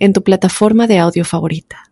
[0.00, 1.84] en tu plataforma de audio favorita.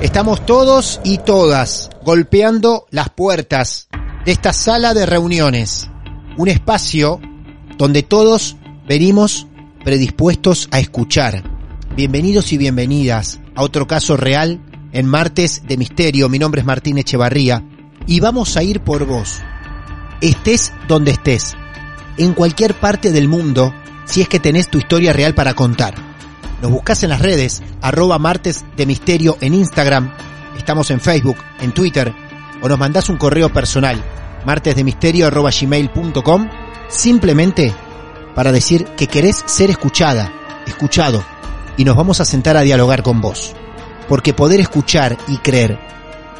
[0.00, 3.88] Estamos todos y todas golpeando las puertas
[4.24, 5.90] de esta sala de reuniones
[6.36, 7.20] un espacio
[7.78, 9.46] donde todos venimos
[9.84, 11.42] predispuestos a escuchar.
[11.96, 14.60] Bienvenidos y bienvenidas a otro caso real
[14.92, 16.28] en Martes de Misterio.
[16.28, 17.64] Mi nombre es Martín Echevarría
[18.06, 19.40] y vamos a ir por vos.
[20.20, 21.54] Estés donde estés,
[22.16, 25.94] en cualquier parte del mundo, si es que tenés tu historia real para contar.
[26.62, 30.10] Nos buscas en las redes, arroba martes de misterio en Instagram,
[30.56, 32.14] estamos en Facebook, en Twitter,
[32.62, 34.02] o nos mandás un correo personal
[34.46, 36.48] martesdemisterio.gmail.com
[36.88, 37.74] simplemente
[38.34, 40.32] para decir que querés ser escuchada,
[40.66, 41.22] escuchado,
[41.76, 43.54] y nos vamos a sentar a dialogar con vos.
[44.08, 45.78] Porque poder escuchar y creer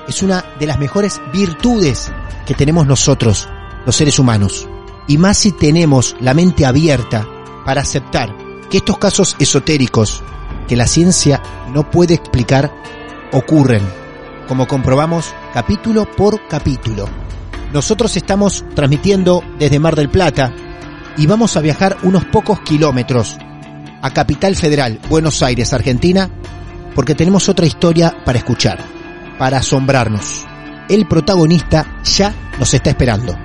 [0.09, 2.13] es una de las mejores virtudes
[2.47, 3.49] que tenemos nosotros,
[3.85, 4.69] los seres humanos.
[5.09, 7.27] Y más si tenemos la mente abierta
[7.65, 8.35] para aceptar
[8.71, 10.23] que estos casos esotéricos
[10.69, 12.73] que la ciencia no puede explicar
[13.33, 13.83] ocurren,
[14.49, 17.09] como comprobamos capítulo por capítulo.
[17.73, 20.53] Nosotros estamos transmitiendo desde Mar del Plata
[21.17, 23.39] y vamos a viajar unos pocos kilómetros
[24.03, 26.31] a Capital Federal, Buenos Aires, Argentina,
[26.95, 28.79] porque tenemos otra historia para escuchar,
[29.39, 30.47] para asombrarnos.
[30.89, 33.37] El protagonista ya nos está esperando.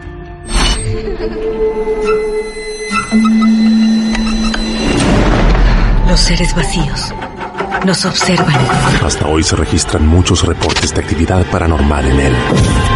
[6.08, 7.14] Los seres vacíos
[7.86, 8.56] nos observan.
[9.04, 12.36] Hasta hoy se registran muchos reportes de actividad paranormal en él.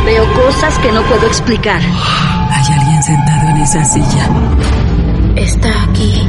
[0.06, 1.82] Veo cosas que no puedo explicar.
[1.82, 4.30] Hay alguien sentado en esa silla.
[5.36, 6.28] Está aquí.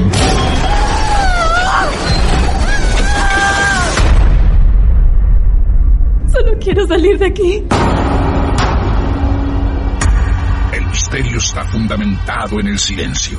[6.33, 7.65] Solo quiero salir de aquí.
[10.73, 13.38] El misterio está fundamentado en el silencio.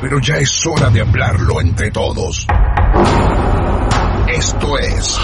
[0.00, 2.46] Pero ya es hora de hablarlo entre todos.
[4.40, 5.18] Esto es.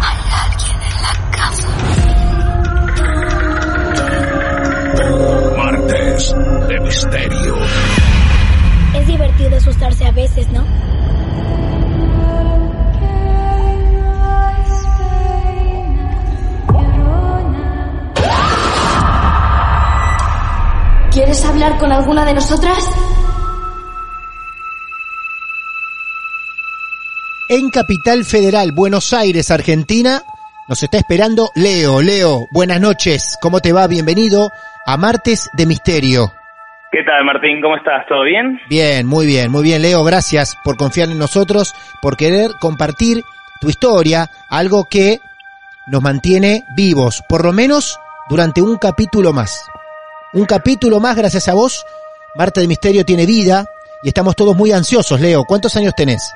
[0.00, 1.68] Hay alguien en la casa.
[5.58, 6.34] Martes
[6.66, 7.54] de Misterio.
[8.94, 10.64] Es divertido asustarse a veces, ¿no?
[21.10, 22.88] ¿Quieres hablar con alguna de nosotras?
[27.48, 30.22] En Capital Federal, Buenos Aires, Argentina,
[30.66, 32.02] nos está esperando Leo.
[32.02, 33.38] Leo, buenas noches.
[33.40, 33.86] ¿Cómo te va?
[33.86, 34.50] Bienvenido
[34.84, 36.32] a Martes de Misterio.
[36.90, 37.60] ¿Qué tal, Martín?
[37.62, 38.04] ¿Cómo estás?
[38.08, 38.60] ¿Todo bien?
[38.68, 40.02] Bien, muy bien, muy bien, Leo.
[40.02, 43.22] Gracias por confiar en nosotros, por querer compartir
[43.60, 45.20] tu historia, algo que
[45.86, 49.64] nos mantiene vivos, por lo menos durante un capítulo más.
[50.32, 51.86] Un capítulo más, gracias a vos.
[52.34, 53.66] Martes de Misterio tiene vida
[54.02, 55.44] y estamos todos muy ansiosos, Leo.
[55.44, 56.34] ¿Cuántos años tenés?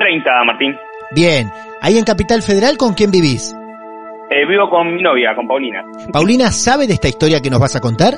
[0.00, 0.74] 30, Martín.
[1.14, 1.48] Bien.
[1.82, 3.54] Ahí en Capital Federal, ¿con quién vivís?
[4.30, 5.84] Eh, vivo con mi novia, con Paulina.
[6.12, 8.14] ¿Paulina sabe de esta historia que nos vas a contar?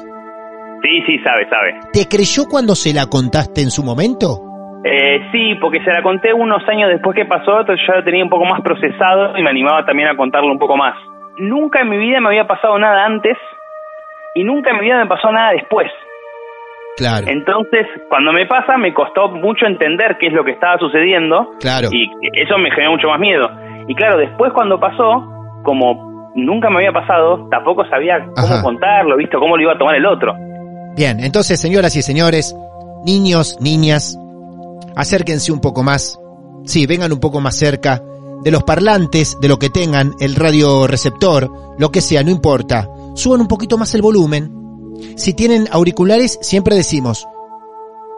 [0.82, 1.80] Sí, sí, sabe, sabe.
[1.92, 4.38] ¿Te creyó cuando se la contaste en su momento?
[4.84, 8.24] Eh, sí, porque se la conté unos años después que pasó, entonces ya lo tenía
[8.24, 10.94] un poco más procesado y me animaba también a contarlo un poco más.
[11.38, 13.38] Nunca en mi vida me había pasado nada antes
[14.34, 15.90] y nunca en mi vida me pasó nada después.
[16.96, 17.26] Claro.
[17.28, 21.52] Entonces, cuando me pasa, me costó mucho entender qué es lo que estaba sucediendo.
[21.60, 21.88] Claro.
[21.90, 23.48] Y eso me generó mucho más miedo.
[23.88, 25.24] Y claro, después cuando pasó,
[25.64, 28.62] como nunca me había pasado, tampoco sabía cómo Ajá.
[28.62, 30.34] contarlo, visto cómo lo iba a tomar el otro.
[30.94, 32.54] Bien, entonces, señoras y señores,
[33.04, 34.18] niños, niñas,
[34.94, 36.18] acérquense un poco más.
[36.64, 38.00] Sí, vengan un poco más cerca
[38.44, 42.88] de los parlantes, de lo que tengan, el radio receptor, lo que sea, no importa.
[43.14, 44.61] Suban un poquito más el volumen.
[45.16, 47.26] Si tienen auriculares, siempre decimos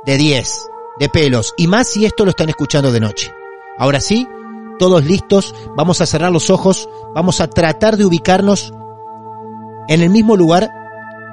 [0.04, 3.32] de 10, de pelos, y más si esto lo están escuchando de noche.
[3.78, 4.26] Ahora sí,
[4.78, 8.72] todos listos, vamos a cerrar los ojos, vamos a tratar de ubicarnos
[9.88, 10.68] en el mismo lugar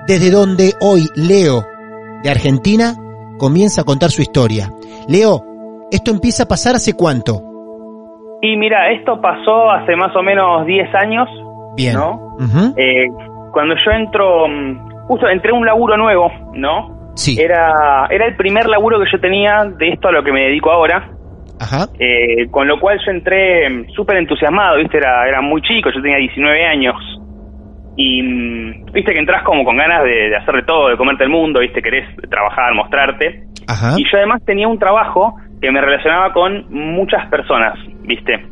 [0.07, 1.65] desde donde hoy Leo
[2.23, 2.95] de Argentina
[3.37, 4.71] comienza a contar su historia.
[5.07, 5.43] Leo,
[5.91, 7.41] ¿esto empieza a pasar hace cuánto?
[8.41, 11.29] Y mira, esto pasó hace más o menos 10 años,
[11.75, 11.93] Bien.
[11.93, 12.37] ¿no?
[12.75, 13.07] Eh,
[13.51, 17.13] cuando yo entro, mm, justo entré a un laburo nuevo, ¿no?
[17.15, 17.39] Sí.
[17.39, 20.71] Era, era el primer laburo que yo tenía de esto a lo que me dedico
[20.71, 21.09] ahora.
[21.59, 21.85] Ajá.
[21.99, 24.97] Eh, con lo cual yo entré mm, súper entusiasmado, ¿viste?
[24.97, 26.95] Era, era muy chico, yo tenía 19 años.
[27.95, 31.23] Y mm, viste que entras como con ganas de, de hacer de todo, de comerte
[31.23, 31.81] el mundo, ¿viste?
[31.81, 33.43] Querés trabajar, mostrarte.
[33.67, 33.93] Ajá.
[33.97, 38.43] Y yo además tenía un trabajo que me relacionaba con muchas personas, ¿viste?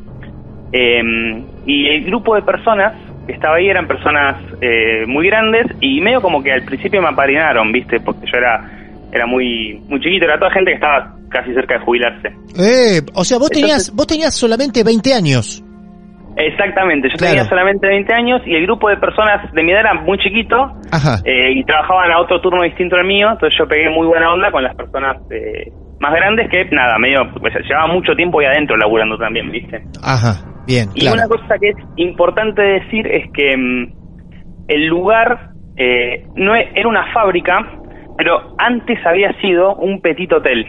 [0.71, 2.93] Eh, y el grupo de personas
[3.29, 7.09] que estaba ahí eran personas eh, muy grandes y medio como que al principio me
[7.09, 7.99] apadrinaron, ¿viste?
[7.99, 8.67] Porque yo era
[9.11, 12.27] era muy muy chiquito, era toda gente que estaba casi cerca de jubilarse.
[12.57, 15.63] Eh, o sea, vos tenías, Entonces- vos tenías solamente 20 años.
[16.37, 17.33] Exactamente, yo Claro.
[17.35, 20.55] tenía solamente 20 años y el grupo de personas de mi edad era muy chiquito
[20.91, 21.17] Ajá.
[21.25, 24.49] eh, y trabajaban a otro turno distinto al mío, entonces yo pegué muy buena onda
[24.51, 28.77] con las personas eh, más grandes que, nada, medio, pues, llevaba mucho tiempo ahí adentro
[28.77, 29.81] laburando también, ¿viste?
[30.03, 30.35] Ajá.
[30.65, 31.15] Bien, Y claro.
[31.17, 33.91] una cosa que es importante decir es que mm,
[34.67, 37.59] el lugar eh, no e- era una fábrica,
[38.17, 40.65] pero antes había sido un petit hotel,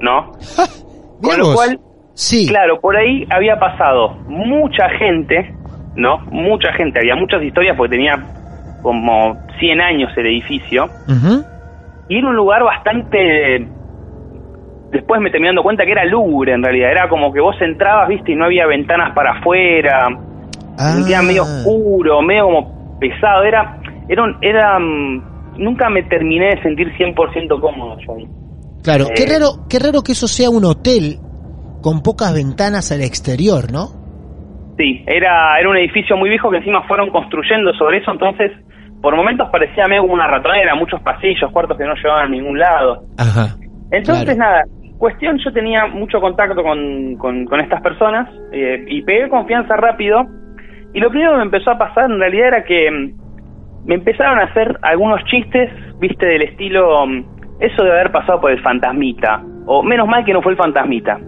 [0.00, 0.32] ¿no?
[1.22, 1.78] Con lo cual,
[2.14, 2.46] Sí.
[2.48, 5.54] claro, por ahí había pasado mucha gente,
[5.96, 6.18] ¿no?
[6.30, 8.12] Mucha gente, había muchas historias porque tenía
[8.82, 10.86] como 100 años el edificio
[12.08, 13.66] y era un lugar bastante
[14.90, 18.08] después me terminé dando cuenta que era lúgubre en realidad era como que vos entrabas
[18.08, 20.06] viste y no había ventanas para afuera
[20.78, 20.88] Ah.
[20.92, 23.76] se sentía medio oscuro medio como pesado era
[24.08, 28.26] era un- era mm, nunca me terminé de sentir 100% cómodo yo ahí
[28.82, 29.26] Claro, qué Eh.
[29.28, 31.18] raro, qué raro que eso sea un hotel
[31.82, 33.88] con pocas ventanas al exterior, ¿no?
[34.78, 38.50] sí era era un edificio muy viejo que encima fueron construyendo sobre eso entonces
[39.02, 42.58] por momentos parecía medio como una ratonera muchos pasillos cuartos que no llevaban a ningún
[42.58, 43.56] lado Ajá.
[43.92, 44.38] Entonces, Claro.
[44.38, 44.62] nada,
[45.00, 50.26] cuestión, yo tenía mucho contacto con, con, con estas personas eh, y pegué confianza rápido.
[50.92, 54.38] Y lo primero que me empezó a pasar en realidad era que mm, me empezaron
[54.38, 57.24] a hacer algunos chistes, viste, del estilo, mm,
[57.60, 61.18] eso de haber pasado por el fantasmita, o menos mal que no fue el fantasmita.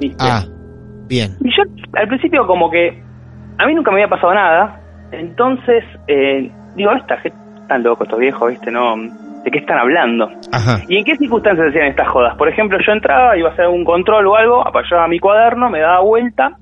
[0.00, 0.16] ¿viste?
[0.20, 0.44] Ah,
[1.08, 1.32] bien.
[1.40, 1.64] Y yo
[1.94, 3.02] al principio como que
[3.58, 8.18] a mí nunca me había pasado nada, entonces eh, digo, esta gente tan loco estos
[8.18, 8.94] viejos, viste, no,
[9.44, 10.30] ¿de qué están hablando?
[10.52, 10.80] Ajá.
[10.88, 12.36] ¿Y en qué circunstancias hacían estas jodas?
[12.36, 15.80] Por ejemplo, yo entraba, iba a hacer un control o algo, apoyaba mi cuaderno, me
[15.80, 16.56] daba vuelta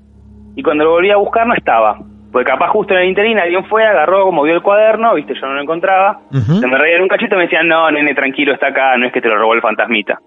[0.55, 1.99] y cuando lo volvía a buscar no estaba.
[2.31, 5.47] Porque capaz justo en el interín alguien fue, agarró, como vio el cuaderno, viste, yo
[5.47, 6.21] no lo encontraba.
[6.31, 9.13] Se me reían un cachito y me decían, no, nene, tranquilo, está acá, no es
[9.13, 10.19] que te lo robó el fantasmita.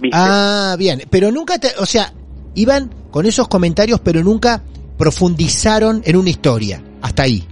[0.00, 0.18] ¿Viste?
[0.20, 1.00] Ah, bien.
[1.10, 2.12] Pero nunca te, o sea,
[2.54, 4.60] iban con esos comentarios, pero nunca
[4.98, 6.78] profundizaron en una historia.
[7.00, 7.42] Hasta ahí.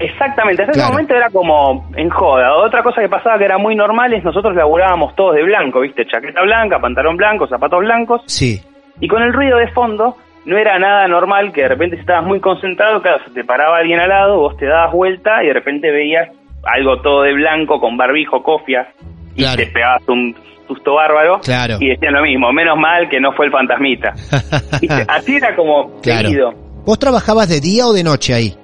[0.00, 0.86] Exactamente, hasta Claro.
[0.88, 2.54] ese momento era como en joda.
[2.56, 6.06] Otra cosa que pasaba que era muy normal es nosotros laburábamos todos de blanco, ¿viste?
[6.06, 8.22] Chaqueta blanca, pantalón blanco, zapatos blancos.
[8.26, 8.60] Sí.
[9.00, 10.16] Y con el ruido de fondo
[10.46, 13.76] no era nada normal que de repente si estabas muy concentrado, claro, se te paraba
[13.78, 16.28] alguien al lado, vos te dabas vuelta y de repente veías
[16.64, 18.86] algo todo de blanco con barbijo, cofias
[19.34, 19.56] y Claro.
[19.58, 20.34] te pegabas un
[20.66, 21.76] susto bárbaro Claro.
[21.80, 24.12] y decían lo mismo, menos mal que no fue el fantasmita.
[24.80, 25.04] ¿Viste?
[25.08, 26.28] Así era como Claro.
[26.28, 26.54] seguido.
[26.86, 28.54] ¿Vos trabajabas de día o de noche ahí?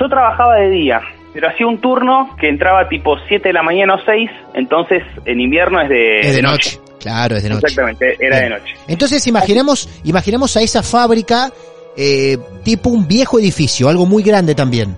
[0.00, 1.00] Yo trabajaba de día,
[1.32, 5.40] pero hacía un turno que entraba tipo 7 de la mañana o 6, entonces en
[5.40, 6.78] invierno es de, es de, de noche.
[7.00, 7.66] Claro, es de noche.
[7.66, 8.50] Exactamente, era Bien.
[8.52, 8.74] de noche.
[8.88, 11.50] Entonces imaginemos, imaginemos a esa fábrica
[11.96, 14.96] eh, tipo un viejo edificio, algo muy grande también.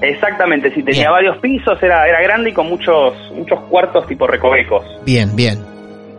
[0.00, 1.12] Exactamente, si tenía Bien.
[1.12, 4.84] varios pisos, era, era grande y con muchos, muchos cuartos tipo recovecos.
[5.04, 5.58] Bien, bien.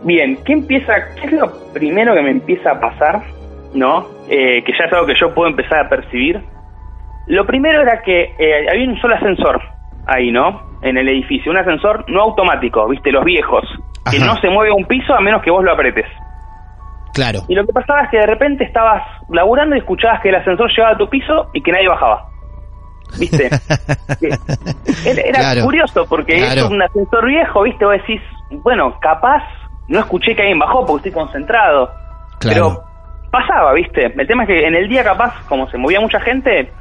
[0.04, 3.24] Bien, ¿qué empieza, qué es lo primero que me empieza a pasar?
[3.74, 4.08] ¿No?
[4.30, 6.42] Eh, que ya es algo que yo puedo empezar a percibir.
[7.32, 9.62] Lo primero era que eh, había un solo ascensor
[10.06, 10.64] ahí, ¿no?
[10.82, 13.10] En el edificio, un ascensor no automático, ¿viste?
[13.10, 13.64] Los viejos,
[14.12, 16.06] que no se mueve un piso a menos que vos lo apretes.
[17.14, 17.40] Claro.
[17.48, 20.70] Y lo que pasaba es que de repente estabas laburando y escuchabas que el ascensor
[20.76, 22.26] llegaba a tu piso y que nadie bajaba.
[23.18, 23.46] ¿Viste?
[25.06, 25.64] era era Claro.
[25.64, 26.62] curioso porque Claro.
[26.66, 27.86] es un ascensor viejo, ¿viste?
[27.86, 28.22] Vos decís,
[28.64, 29.44] bueno, capaz
[29.88, 31.90] no escuché que alguien bajó porque estoy concentrado.
[32.40, 32.80] Claro.
[32.80, 32.84] Pero
[33.32, 34.06] pasaba, ¿viste?
[34.18, 36.72] El tema es que en el día capaz, como se movía mucha gente,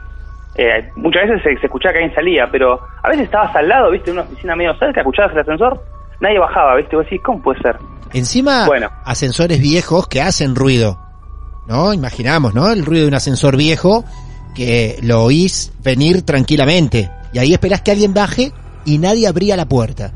[0.56, 3.90] eh, muchas veces se, se escuchaba que alguien salía, pero a veces estabas al lado,
[3.90, 4.10] ¿viste?
[4.10, 5.82] En una oficina medio cerca, escuchabas el ascensor,
[6.20, 6.96] nadie bajaba, ¿viste?
[6.96, 7.76] Vos decís, ¿cómo puede ser?
[8.12, 8.88] Encima, Bueno.
[9.04, 10.98] ascensores viejos que hacen ruido.
[11.66, 11.92] ¿No?
[11.94, 12.72] Imaginamos, ¿no?
[12.72, 14.02] El ruido de un ascensor viejo
[14.56, 17.08] que lo oís venir tranquilamente.
[17.32, 18.50] Y ahí esperás que alguien baje
[18.84, 20.10] y nadie abría la puerta.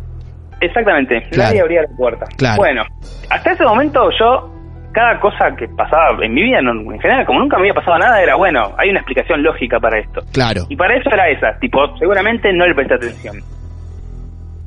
[0.61, 1.51] Exactamente, Claro.
[1.51, 2.27] nadie abría la puerta.
[2.37, 2.57] Claro.
[2.57, 2.83] Bueno,
[3.31, 4.51] hasta ese momento yo,
[4.95, 8.23] cada cosa que pasaba en mi vida, en general, como nunca me había pasado nada,
[8.23, 10.23] era bueno, hay una explicación lógica para esto.
[10.33, 10.63] Claro.
[10.69, 13.37] Y para eso era esa, tipo, seguramente no le presté atención.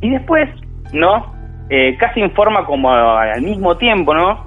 [0.02, 0.50] Y después,
[0.94, 1.38] ¿no?
[1.70, 4.46] eh, casi en forma como al mismo tiempo, ¿no?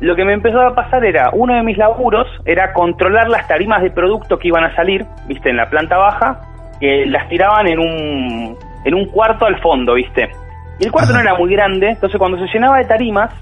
[0.00, 3.82] Lo que me empezó a pasar era, uno de mis laburos era controlar las tarimas
[3.82, 6.40] de producto que iban a salir, viste, en la planta baja,
[6.80, 10.28] que las tiraban en un, en un cuarto al fondo, viste.
[10.80, 11.22] Y el cuarto Ajá.
[11.22, 13.32] no era muy grande, entonces cuando se llenaba de tarimas,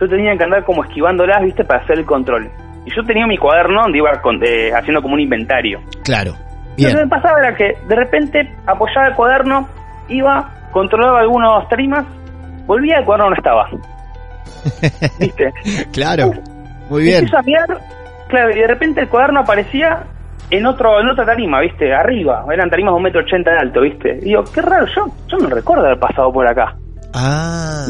[0.00, 2.50] yo tenía que andar como esquivándolas, viste, para hacer el control.
[2.84, 5.80] Y yo tenía mi cuaderno donde iba con- eh, haciendo como un inventario.
[6.04, 6.32] Claro.
[6.32, 6.90] Lo Bien.
[6.96, 9.68] que me pasaba era que de repente apoyaba el cuaderno,
[10.08, 12.04] iba, controlaba algunos tarimas,
[12.66, 13.68] volvía, el cuaderno no estaba.
[15.18, 15.52] ¿Viste?
[15.92, 16.30] Claro.
[16.88, 17.26] Muy bien.
[17.34, 17.66] A mirar,
[18.28, 20.04] claro, y de repente el cuaderno aparecía
[20.50, 21.92] en otro en otra tarima, ¿viste?
[21.92, 24.18] Arriba, eran tarimas de un metro ochenta de alto, ¿viste?
[24.22, 26.74] Y digo, qué raro, yo, yo no recuerdo haber pasado por acá.
[27.12, 27.84] Ah.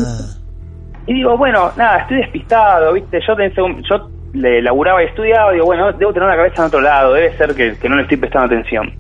[1.09, 3.19] Y digo, bueno, nada, estoy despistado, ¿viste?
[3.27, 6.83] Yo, pensé, yo le laburaba y estudiaba, digo, bueno, debo tener la cabeza en otro
[6.83, 8.93] lado, debe ser que, que no le estoy prestando atención.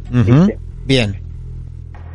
[0.86, 1.14] Bien.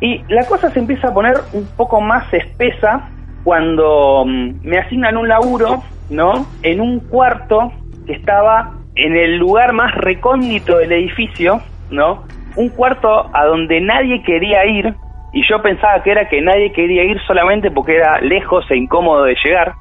[0.00, 3.08] Y la cosa se empieza a poner un poco más espesa
[3.44, 6.44] cuando mm, me asignan un laburo, ¿no?
[6.64, 7.72] En un cuarto
[8.04, 11.60] que estaba en el lugar más recóndito del edificio,
[11.90, 12.24] ¿no?
[12.56, 14.92] Un cuarto a donde nadie quería ir
[15.32, 19.24] y yo pensaba que era que nadie quería ir solamente porque era lejos e incómodo
[19.24, 19.74] de llegar,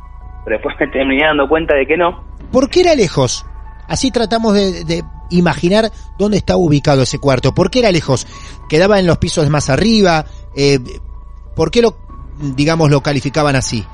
[0.44, 2.24] pero después me terminé dando cuenta de que no.
[2.52, 3.46] ¿Por qué era lejos?
[3.88, 5.86] Así tratamos de, de imaginar
[6.18, 7.54] dónde estaba ubicado ese cuarto.
[7.54, 8.26] ¿Por qué era lejos?
[8.70, 10.26] ¿Quedaba en los pisos más arriba?
[10.56, 10.80] Eh,
[11.56, 11.96] ¿Por qué lo,
[12.56, 13.86] digamos, lo calificaban así?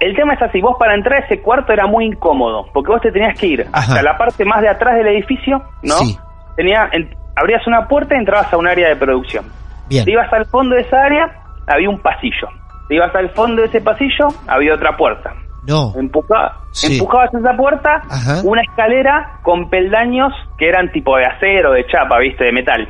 [0.00, 3.00] El tema es así, vos para entrar a ese cuarto era muy incómodo, porque vos
[3.00, 3.78] te tenías que ir Ajá.
[3.92, 5.94] hasta la parte más de atrás del edificio, ¿no?
[5.98, 6.18] Sí.
[6.54, 9.46] Tenía, en- abrías una puerta y entrabas a un área de producción.
[9.88, 10.04] Bien.
[10.04, 12.48] Te ibas al fondo de esa área, había un pasillo.
[12.88, 15.32] Te ibas al fondo de ese pasillo, había otra puerta.
[15.66, 15.92] No.
[15.94, 16.98] Empuja- Sí.
[16.98, 18.40] Empujabas esa puerta, Ajá.
[18.44, 22.88] una escalera con peldaños que eran tipo de acero, de chapa, viste, de metal.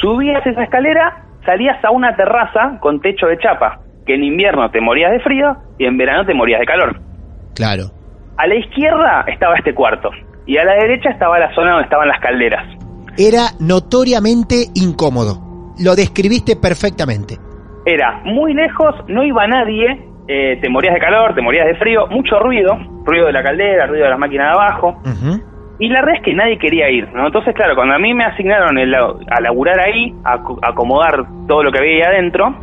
[0.00, 4.80] Subías esa escalera, salías a una terraza con techo de chapa, que en invierno te
[4.80, 7.00] morías de frío y en verano te morías de calor.
[7.54, 7.84] Claro.
[8.36, 10.10] A la izquierda estaba este cuarto
[10.46, 12.64] y a la derecha estaba la zona donde estaban las calderas.
[13.18, 15.38] Era notoriamente incómodo.
[15.78, 17.38] Lo describiste perfectamente.
[17.86, 22.06] Era muy lejos, no iba nadie, eh, te morías de calor, te morías de frío,
[22.08, 25.02] mucho ruido, ruido de la caldera, ruido de las máquinas de abajo.
[25.78, 27.26] Y la verdad es que nadie quería ir, ¿no?
[27.26, 31.62] Entonces, claro, cuando a mí me asignaron el- a laburar ahí, a aco- acomodar todo
[31.62, 32.54] lo que había ahí adentro,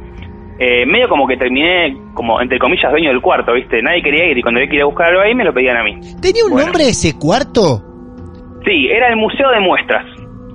[0.60, 3.82] eh, medio como que terminé, como entre comillas, dueño del cuarto, ¿viste?
[3.82, 6.00] Nadie quería ir y cuando yo quería buscar algo ahí me lo pedían a mí.
[6.22, 6.68] ¿Tenía un Bueno.
[6.68, 7.82] nombre ese cuarto?
[8.66, 10.06] Sí, era el museo de muestras.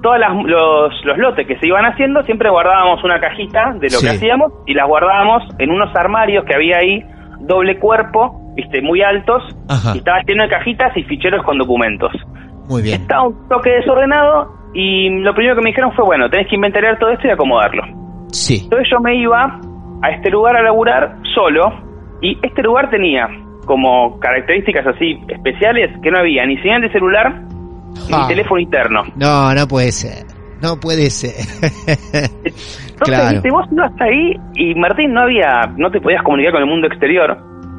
[0.03, 4.07] Todos los, los lotes que se iban haciendo, siempre guardábamos una cajita de lo Sí.
[4.07, 7.05] que hacíamos y las guardábamos en unos armarios que había ahí,
[7.41, 9.93] doble cuerpo, viste, muy altos, Ajá.
[9.95, 12.11] y estaba lleno de cajitas y ficheros con documentos.
[12.69, 13.03] Muy bien.
[13.03, 16.99] Estaba un toque desordenado y lo primero que me dijeron fue, bueno, tenés que inventariar
[16.99, 17.83] todo esto y acomodarlo.
[18.33, 18.61] Sí.
[18.65, 19.61] Entonces yo me iba
[20.03, 21.73] a este lugar a laburar solo
[22.21, 23.29] y este lugar tenía
[23.67, 27.41] como características así especiales que no había ni señal de celular
[28.13, 28.23] Ah.
[28.23, 29.03] ni teléfono interno.
[29.17, 30.25] No, no puede ser.
[30.61, 31.35] No puede ser.
[32.45, 33.33] Entonces, Claro.
[33.33, 36.87] viste, vos ibas ahí y Martín no había, no te podías comunicar con el mundo
[36.87, 37.37] exterior,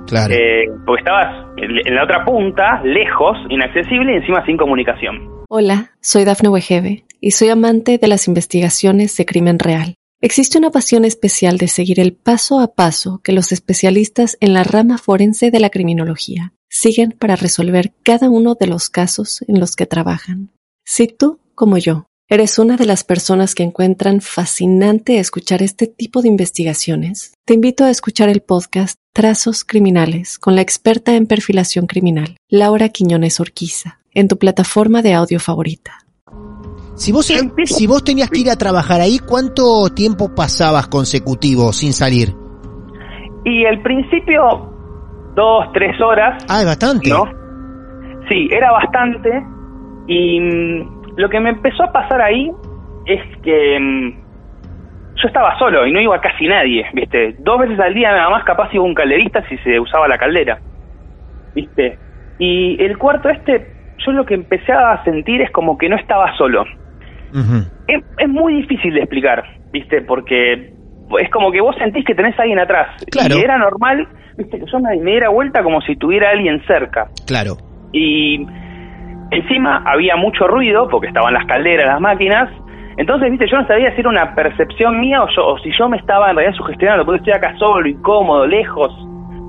[0.07, 0.33] claro.
[0.33, 5.29] eh, porque estabas en, en la otra punta, lejos, inaccesible y encima sin comunicación.
[5.49, 9.95] Hola, soy Dafne Wegebe y soy amante de las investigaciones de crimen real.
[10.19, 14.63] Existe una pasión especial de seguir el paso a paso que los especialistas en la
[14.63, 19.75] rama forense de la criminología siguen para resolver cada uno de los casos en los
[19.75, 20.49] que trabajan.
[20.83, 26.23] Si tú, como yo, eres una de las personas que encuentran fascinante escuchar este tipo
[26.23, 31.85] de investigaciones, te invito a escuchar el podcast Trazos Criminales con la experta en perfilación
[31.85, 35.99] criminal, Laura Quiñones Orquiza, en tu plataforma de audio favorita.
[36.95, 37.31] Si vos,
[37.65, 42.35] si vos tenías que ir a trabajar ahí, ¿cuánto tiempo pasabas consecutivo sin salir?
[43.45, 44.72] Y al principio,
[45.35, 47.09] dos, tres horas, Ah, es bastante.
[47.09, 47.25] ¿no?
[48.29, 49.43] Sí, era bastante.
[50.07, 52.51] Y mm, lo que me empezó a pasar ahí
[53.05, 54.23] es que mm,
[55.15, 57.35] yo estaba solo y no iba casi nadie, ¿viste?
[57.39, 60.59] Dos veces al día nada más capaz iba un calderista si se usaba la caldera,
[61.53, 61.97] ¿viste?
[62.39, 63.67] Y el cuarto este,
[64.05, 66.65] yo lo que empecé a sentir es como que no estaba solo.
[67.87, 70.01] Es muy difícil de explicar, ¿viste?
[70.01, 70.73] Porque
[71.19, 72.87] es como que vos sentís que tenés a alguien atrás.
[73.11, 73.37] Claro.
[73.37, 74.59] Y era normal, ¿viste?
[74.59, 77.07] Que yo me, me diera vuelta como si tuviera alguien cerca.
[77.27, 77.55] Claro.
[77.91, 78.45] Y
[79.31, 82.49] encima había mucho ruido, porque estaban las calderas, las máquinas.
[82.97, 85.89] Entonces, viste, yo no sabía si era una percepción mía o, yo- o si yo
[85.89, 88.91] me estaba en realidad sugestionando, porque estoy acá solo, incómodo, lejos.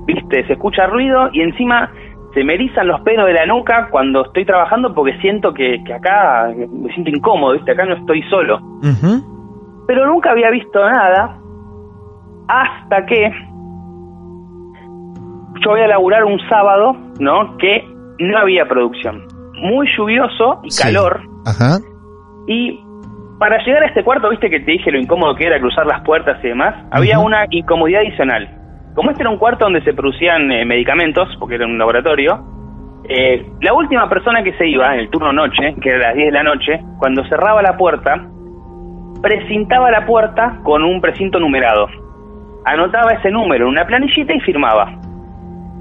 [0.07, 1.91] Viste, se escucha ruido y encima
[2.33, 5.93] se me erizan los pelos de la nuca cuando estoy trabajando porque siento que, que
[5.93, 8.59] acá me siento incómodo, viste, acá no estoy solo.
[9.87, 11.37] Pero nunca había visto nada
[12.47, 13.31] hasta que
[15.63, 17.57] yo voy a laburar un sábado, ¿no?
[17.57, 17.83] Que
[18.19, 19.23] no había producción.
[19.53, 20.83] Muy lluvioso y Sí.
[20.83, 21.21] calor.
[21.45, 21.77] Ajá.
[22.47, 22.79] Y
[23.39, 26.01] para llegar a este cuarto, viste que te dije lo incómodo que era cruzar las
[26.01, 28.47] puertas y demás, había una incomodidad adicional.
[28.95, 32.43] Como este era un cuarto donde se producían eh, medicamentos, porque era un laboratorio,
[33.09, 36.15] eh, la última persona que se iba en el turno noche, que era a las
[36.15, 38.25] 10 de la noche, cuando cerraba la puerta,
[39.21, 41.87] precintaba la puerta con un precinto numerado.
[42.65, 44.91] Anotaba ese número en una planillita y firmaba.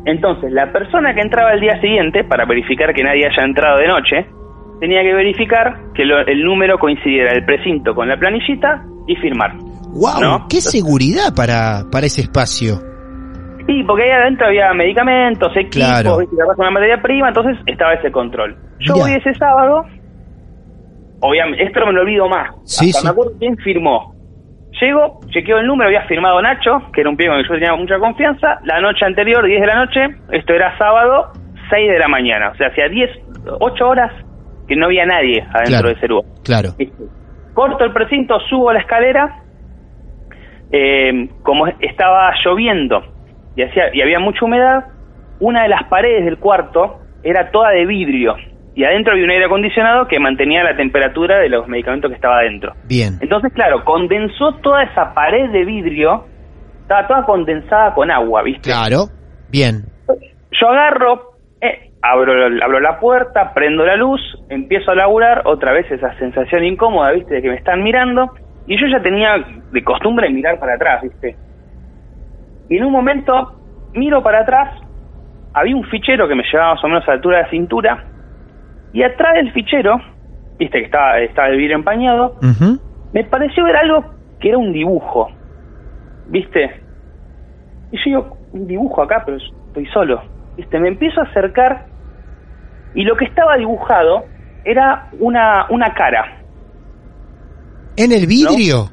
[0.07, 3.89] Entonces, la persona que entraba el día siguiente, para verificar que nadie haya entrado de
[3.89, 4.27] noche,
[4.81, 9.55] tenía que verificar que lo- el número coincidiera el precinto con la planillita y firmar.
[9.95, 10.21] ¡Wow!
[10.21, 10.47] ¿No?
[10.51, 12.75] ¡Qué seguridad para, para ese espacio!
[13.67, 16.19] Y porque ahí adentro había medicamentos, equipos, Claro.
[16.59, 18.55] una materia prima, entonces estaba ese control.
[18.81, 19.07] Yo Mirá.
[19.07, 19.85] voy ese sábado,
[21.21, 22.51] obviamente, esto me lo olvido más.
[22.65, 23.07] Sí, Hasta sí.
[23.07, 24.14] me acuerdo quién firmó.
[24.81, 27.55] Llego, chequeo el número, había firmado Nacho, que era un pibe con el que yo
[27.61, 28.59] tenía mucha confianza.
[28.65, 30.01] La noche anterior, 10 de la noche,
[30.33, 31.33] esto era sábado,
[31.71, 32.51] 6 de la mañana.
[32.51, 33.11] O sea, hacía 10,
[33.61, 34.13] 8 horas
[34.67, 35.89] que no había nadie adentro Claro.
[35.89, 36.25] de ese lugar.
[36.45, 36.69] Claro.
[37.55, 39.41] Corto el precinto, subo la escalera.
[40.73, 43.01] eh, como estaba lloviendo
[43.55, 44.87] y, hacía, y había mucha humedad,
[45.39, 48.35] una de las paredes del cuarto era toda de vidrio.
[48.75, 52.39] Y adentro había un aire acondicionado que mantenía la temperatura de los medicamentos que estaba
[52.39, 52.73] adentro.
[52.89, 53.19] Bien.
[53.21, 56.25] Entonces, claro, condensó toda esa pared de vidrio,
[56.83, 58.69] estaba toda condensada con agua, ¿viste?
[58.69, 59.07] Claro.
[59.49, 59.85] Bien.
[60.61, 65.89] Yo agarro, eh, abro, abro la puerta, prendo la luz, empiezo a laburar, otra vez
[65.93, 67.37] esa sensación incómoda, ¿viste?
[67.37, 68.33] De que me están mirando,
[68.67, 69.37] y yo ya tenía
[69.71, 71.37] de costumbre mirar para atrás, ¿viste?
[72.69, 73.61] Y en un momento
[73.95, 74.81] miro para atrás,
[75.53, 78.05] había un fichero que me llevaba más o menos a la altura de la cintura,
[78.95, 80.01] y atrás del fichero,
[80.57, 80.79] ¿viste?
[80.79, 82.37] Que estaba, estaba el vidrio empañado,
[83.13, 84.05] me pareció ver algo
[84.39, 85.31] que era un dibujo,
[86.29, 86.81] ¿viste?
[87.91, 90.23] Y yo digo, un dibujo acá, pero estoy solo,
[90.57, 90.79] ¿viste?
[90.79, 91.87] Me empiezo a acercar
[92.95, 94.27] y lo que estaba dibujado
[94.65, 96.41] era una, una cara.
[97.97, 98.91] ¿En el vidrio?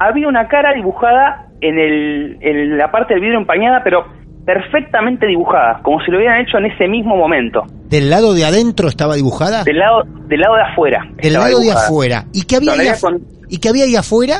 [0.00, 4.04] Había una cara dibujada en, el, en la parte del vidrio empañada, pero
[4.44, 7.62] perfectamente dibujada, como si lo hubieran hecho en ese mismo momento.
[7.88, 9.64] ¿Del lado de adentro estaba dibujada?
[9.64, 11.06] Del lado, del lado de afuera.
[11.16, 12.24] Del lado de afuera.
[12.32, 14.36] ¿Y qué había, ahí, había af- con- ¿Y qué había ahí afuera?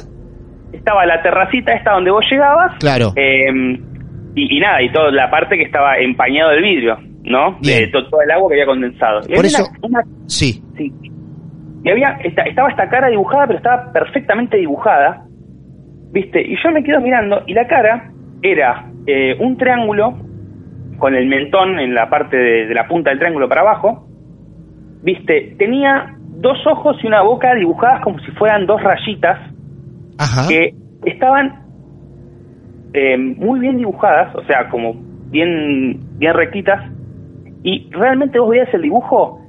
[0.72, 2.76] estaba la terracita esta donde vos llegabas.
[2.80, 3.12] Claro.
[3.16, 3.46] eh,
[4.34, 7.56] y, y nada, y toda la parte que estaba empañado del vidrio, ¿no?
[7.62, 9.20] De to- todo el agua que había condensado.
[9.20, 10.62] Y Por había eso- una- una- Sí.
[10.76, 10.92] sí.
[11.84, 15.22] Y había, esta- estaba esta cara dibujada, pero estaba perfectamente dibujada.
[16.12, 16.40] ¿Viste?
[16.42, 18.10] Y yo me quedo mirando, y la cara
[18.42, 20.18] era eh, un triángulo
[20.98, 24.06] con el mentón en la parte de, de la punta del triángulo para abajo.
[25.02, 25.54] ¿Viste?
[25.58, 29.38] Tenía dos ojos y una boca dibujadas como si fueran dos rayitas
[30.18, 30.48] Ajá.
[30.48, 31.64] que estaban
[32.92, 34.94] eh, muy bien dibujadas, o sea, como
[35.30, 36.80] bien, bien rectitas,
[37.62, 39.40] y realmente vos veías el dibujo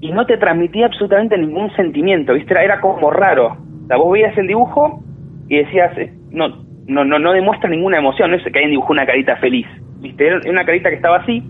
[0.00, 2.52] y no te transmitía absolutamente ningún sentimiento, ¿viste?
[2.52, 3.56] Era, era como raro.
[3.84, 5.02] O sea, vos veías el dibujo
[5.48, 8.92] y decías, eh, no, no, no, no demuestra ninguna emoción, no es que alguien dibujó
[8.92, 9.66] una carita feliz,
[10.00, 10.26] ¿viste?
[10.26, 11.42] Era una carita que estaba así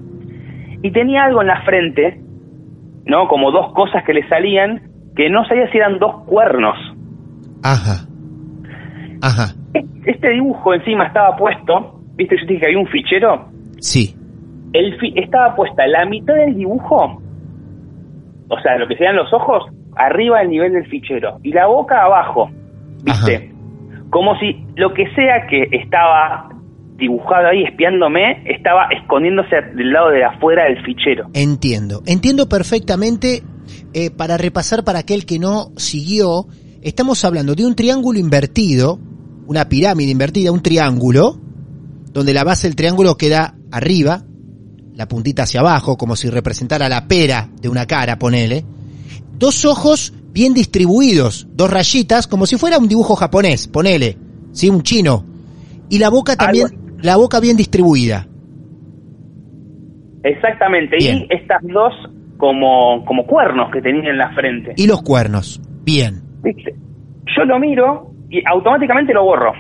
[0.83, 2.21] y tenía algo en la frente,
[3.07, 3.27] ¿no?
[3.29, 4.83] Como dos cosas que le salían
[5.17, 6.77] que no sabía si eran dos cuernos.
[7.63, 8.07] Ajá.
[9.23, 9.55] Ajá.
[10.05, 13.49] Este dibujo encima estaba puesto, viste, yo dije que había un fichero,
[13.81, 14.15] Sí.
[14.73, 17.21] el fi- estaba puesta la mitad del dibujo,
[18.49, 19.65] o sea, lo que serían los ojos,
[19.97, 22.51] arriba del nivel del fichero, y la boca abajo,
[23.05, 23.50] viste,
[24.11, 26.49] como si lo que sea que estaba
[26.97, 31.29] dibujado ahí espiándome, estaba escondiéndose del lado de afuera del fichero.
[31.33, 32.03] Entiendo.
[32.07, 33.43] Entiendo perfectamente.
[33.95, 36.47] Eh, para repasar para aquel que no siguió,
[36.83, 38.99] estamos hablando de un triángulo invertido,
[39.47, 41.41] una pirámide invertida, un triángulo,
[42.13, 44.23] donde la base del triángulo queda arriba,
[44.95, 48.65] la puntita hacia abajo, como si representara la pera de una cara, ponele.
[49.39, 54.17] Dos ojos bien distribuidos, dos rayitas, como si fuera un dibujo japonés, ponele,
[54.53, 55.25] sí, un chino.
[55.89, 56.69] Y la boca también,
[57.03, 58.27] la boca bien distribuida.
[60.23, 61.27] Exactamente, Bien.
[61.31, 61.93] y estas dos
[62.37, 64.75] como, como cuernos que tenía en la frente.
[64.77, 65.61] Y los cuernos.
[65.85, 66.23] Bien.
[66.43, 66.75] ¿viste?
[67.37, 69.53] Yo lo miro y automáticamente lo borro,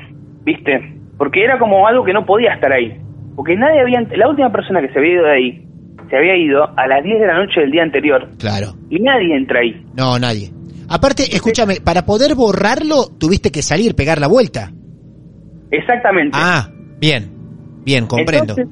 [0.44, 0.96] ¿viste?
[1.16, 2.98] Porque era como algo que no podía estar ahí.
[3.36, 4.00] Porque nadie había...
[4.16, 5.66] La última persona que se había ido de ahí,
[6.08, 8.28] se había ido a las 10 de la noche del día anterior.
[8.38, 8.74] Claro.
[8.88, 9.84] Y nadie entra ahí.
[9.96, 10.50] No, nadie.
[10.92, 14.72] Aparte, escúchame, para poder borrarlo tuviste que salir, pegar la vuelta.
[15.70, 16.36] Exactamente.
[16.38, 17.30] Ah, bien.
[17.84, 18.54] Bien, comprendo.
[18.58, 18.66] Entonces,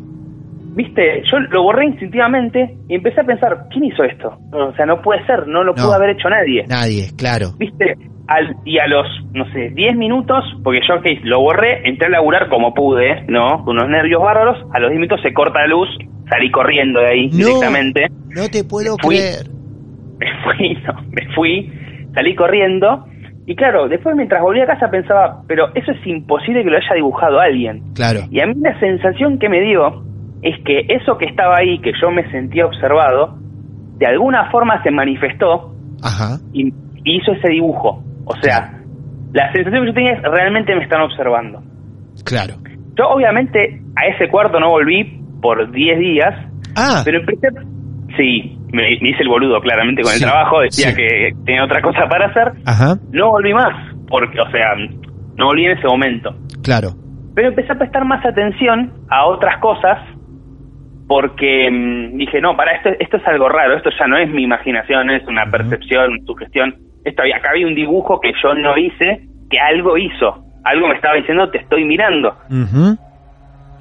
[0.74, 4.36] viste, yo lo borré instintivamente y empecé a pensar, ¿quién hizo esto?
[4.52, 5.82] O sea, no puede ser, no lo No.
[5.84, 6.64] pudo haber hecho nadie.
[6.66, 7.52] Nadie, claro.
[7.58, 7.94] ¿Viste?
[8.26, 12.10] Al, y a los, no sé, 10 minutos, porque yo ok, lo borré, entré a
[12.10, 13.64] laburar como pude, ¿no?
[13.64, 15.88] Con unos nervios bárbaros, a los 10 minutos se corta la luz,
[16.28, 17.36] salí corriendo de ahí No.
[17.46, 18.08] directamente.
[18.28, 19.16] No te puedo Fui.
[19.16, 19.46] creer.
[20.18, 21.72] Me fui, no, me fui,
[22.18, 23.06] salí corriendo.
[23.46, 26.94] Y claro, después mientras volví a casa pensaba, pero eso es imposible que lo haya
[26.94, 27.82] dibujado alguien.
[27.94, 28.20] Claro.
[28.30, 30.02] Y a mí la sensación que me dio
[30.42, 33.38] es que eso que estaba ahí, que yo me sentía observado,
[33.96, 36.38] de alguna forma se manifestó Ajá.
[36.52, 36.72] y
[37.04, 38.02] y hizo ese dibujo.
[38.26, 38.78] O sea,
[39.32, 41.62] la sensación que yo tenía es realmente me están observando.
[42.24, 42.54] Claro.
[42.96, 46.34] Yo obviamente a ese cuarto no volví por 10 días,
[46.76, 47.48] Ah, pero empecé...
[48.16, 50.96] Sí, me, hice el boludo claramente con Sí, el trabajo, decía sí.
[50.96, 52.52] que tenía otra cosa para hacer.
[52.66, 54.74] ajá, No volví más, porque, o sea,
[55.36, 56.34] no volví en ese momento.
[56.62, 56.90] claro.
[57.34, 59.98] Pero empecé a prestar más atención a otras cosas
[61.06, 64.42] porque mm, dije, no, para esto, esto es algo raro, esto ya no es mi
[64.42, 66.74] imaginación, es una percepción, sugestión.
[67.04, 70.44] Esto acá había un dibujo que yo no hice, que algo hizo.
[70.64, 72.36] Algo me estaba diciendo, te estoy mirando.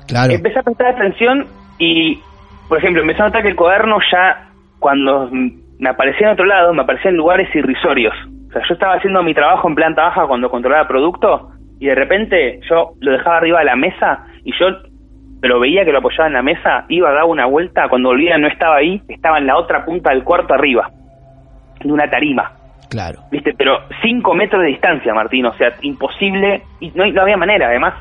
[0.08, 0.34] Claro.
[0.34, 1.46] Empecé a prestar atención
[1.80, 2.20] y,
[2.70, 4.47] por ejemplo, empecé a notar que el cuaderno ya,
[4.80, 8.14] cuando me aparecía en otro lado, me aparecía en lugares irrisorios.
[8.50, 11.96] O sea, yo estaba haciendo mi trabajo en planta baja cuando controlaba producto y de
[11.96, 14.68] repente yo lo dejaba arriba de la mesa y yo
[15.42, 18.48] pero veía que lo apoyaba en la mesa, iba, daba una vuelta, cuando volvía no
[18.48, 20.90] estaba ahí, estaba en la otra punta del cuarto arriba,
[21.80, 22.52] de una tarima.
[22.90, 23.20] Claro.
[23.32, 23.54] ¿viste?
[23.58, 27.94] Pero cinco metros de distancia, Martín, o sea, imposible, y no, no había manera, además,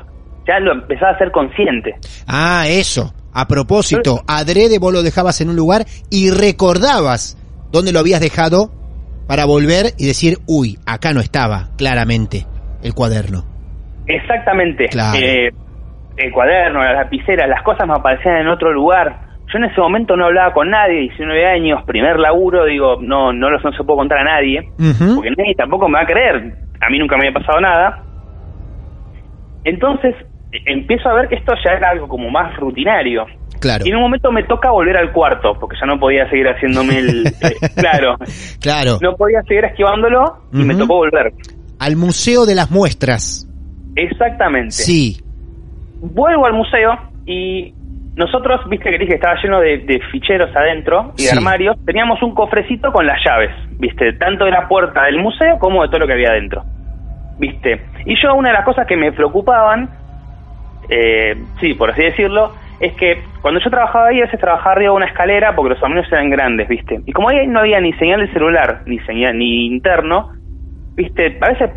[0.47, 1.95] ya lo empezaba a ser consciente.
[2.27, 3.13] Ah, eso.
[3.39, 7.37] A propósito, adrede vos lo dejabas en un lugar y recordabas
[7.71, 8.71] dónde lo habías dejado
[9.27, 12.47] para volver y decir, uy, acá no estaba, claramente,
[12.81, 13.45] el cuaderno.
[14.07, 14.85] Exactamente.
[14.87, 15.19] Claro.
[15.21, 15.51] Eh,
[16.17, 19.21] el cuaderno, las lapiceras, las cosas me aparecían en otro lugar.
[19.53, 23.51] Yo en ese momento no hablaba con nadie, 19 años, primer laburo, digo, no, no,
[23.51, 24.71] los- no se puedo contar a nadie,
[25.15, 26.57] porque nadie tampoco me va a creer.
[26.81, 28.03] A mí nunca me había pasado nada.
[29.63, 30.15] Entonces,
[30.51, 33.25] empiezo a ver que esto ya era algo como más rutinario.
[33.59, 33.85] Claro.
[33.85, 36.99] Y en un momento me toca volver al cuarto, porque ya no podía seguir haciéndome
[36.99, 37.27] el...
[37.27, 37.31] eh,
[37.75, 38.15] claro,
[38.61, 38.97] Claro.
[39.01, 41.33] no podía seguir esquivándolo y me tocó volver.
[41.79, 43.47] Al Museo de las Muestras.
[43.95, 44.71] Exactamente.
[44.71, 45.17] Sí.
[45.99, 46.91] Vuelvo al museo
[47.25, 47.73] y
[48.15, 51.25] nosotros, viste que dije que estaba lleno de, de ficheros adentro y Sí.
[51.31, 55.57] de armarios, teníamos un cofrecito con las llaves, viste, tanto de la puerta del museo
[55.59, 56.63] como de todo lo que había adentro,
[57.39, 57.81] viste.
[58.05, 59.89] Y yo una de las cosas que me preocupaban,
[60.89, 64.91] eh, sí, por así decirlo, es que cuando yo trabajaba ahí, a veces trabajaba arriba
[64.91, 66.99] de una escalera porque los armarios eran grandes, viste.
[67.05, 70.31] Y como ahí no había ni señal de celular, ni señal, ni interno,
[70.95, 71.71] viste, a veces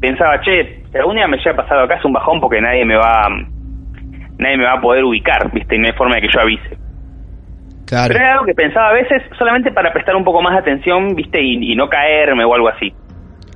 [0.00, 2.96] pensaba, che, si algún día me haya pasado acá es un bajón porque nadie me
[2.96, 3.28] va
[4.38, 6.76] nadie me va a poder ubicar, viste, y no hay forma de que yo avise.
[7.86, 8.08] Claro.
[8.08, 11.14] Pero era algo que pensaba a veces solamente para prestar un poco más de atención,
[11.14, 12.92] viste, y, y no caerme o algo así.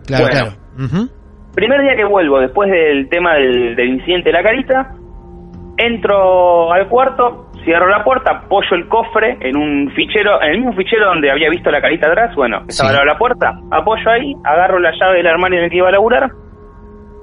[0.07, 0.57] Claro, bueno.
[0.77, 1.18] claro.
[1.59, 4.95] Primer día que vuelvo, después del tema del, del incidente de la carita,
[5.77, 10.73] entro al cuarto, cierro la puerta, apoyo el cofre en un fichero, en el mismo
[10.75, 12.83] fichero donde había visto la carita atrás, bueno, estaba Sí.
[12.87, 15.79] al lado de la puerta, apoyo ahí, agarro la llave del armario en el que
[15.79, 16.31] iba a laburar,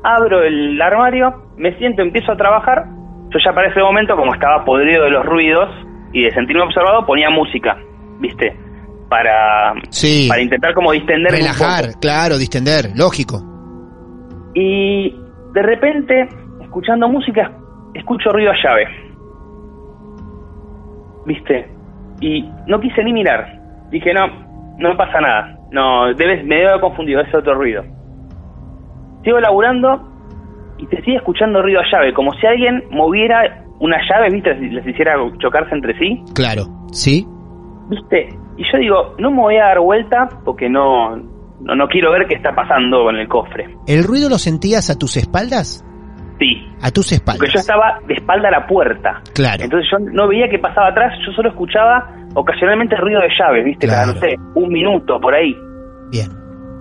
[0.04, 2.84] abro el armario, me siento, empiezo a trabajar,
[3.30, 5.70] yo ya para ese momento, como estaba podrido de los ruidos
[6.12, 7.78] y de sentirme observado, ponía música,
[8.20, 8.54] viste,
[9.10, 10.28] para, Sí.
[10.28, 11.38] para intentar como poco.
[11.38, 13.55] Relajar, claro, distender, lógico.
[14.56, 15.14] Y
[15.54, 16.28] de repente,
[16.62, 17.52] escuchando música,
[17.94, 18.88] escucho ruido a llave.
[21.26, 21.70] ¿Viste?
[22.22, 23.60] Y no quise ni mirar.
[23.92, 24.28] Dije, no,
[24.78, 25.60] no pasa nada.
[25.72, 27.84] No, debes, me debo haber confundido, es otro ruido.
[29.24, 30.08] Sigo laburando
[30.78, 34.56] y te sigue escuchando ruido a llave, como si alguien moviera una llave, ¿viste?
[34.56, 36.24] Les, les hiciera chocarse entre sí.
[36.34, 36.64] Claro.
[36.92, 37.26] ¿Sí?
[37.90, 38.30] ¿Viste?
[38.58, 41.35] Y yo digo, no me voy a dar vuelta porque no,
[41.66, 43.76] no, no quiero ver qué está pasando con el cofre.
[43.88, 45.84] ¿El ruido lo sentías a tus espaldas?
[46.40, 47.40] Sí, A tus espaldas.
[47.40, 49.22] Porque yo estaba de espalda a la puerta.
[49.34, 49.64] Claro.
[49.64, 53.88] Entonces yo no veía qué pasaba atrás, yo solo escuchaba ocasionalmente ruido de llaves, ¿viste?
[53.88, 54.28] Cada, no Claro.
[54.28, 55.56] sé, un minuto por ahí.
[56.12, 56.28] Bien.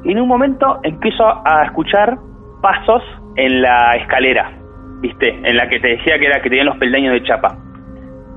[0.05, 2.19] Y en un momento empiezo a escuchar
[2.61, 3.03] pasos
[3.37, 4.53] en la escalera,
[5.01, 5.29] ¿viste?
[5.49, 7.57] En la que te decía que era que tenían los peldaños de chapa.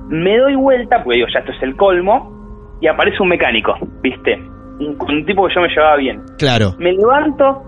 [0.08, 4.40] Me doy vuelta, porque digo, ya esto es el colmo, y aparece un mecánico, ¿viste?
[4.80, 6.22] Un, un tipo que yo me llevaba bien.
[6.38, 6.74] Claro.
[6.78, 7.62] Me levanto,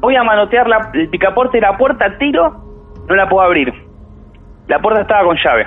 [0.00, 2.64] voy a manotear la- el picaporte de la puerta, tiro,
[3.08, 3.72] no la puedo abrir.
[4.68, 5.66] La puerta estaba con llave.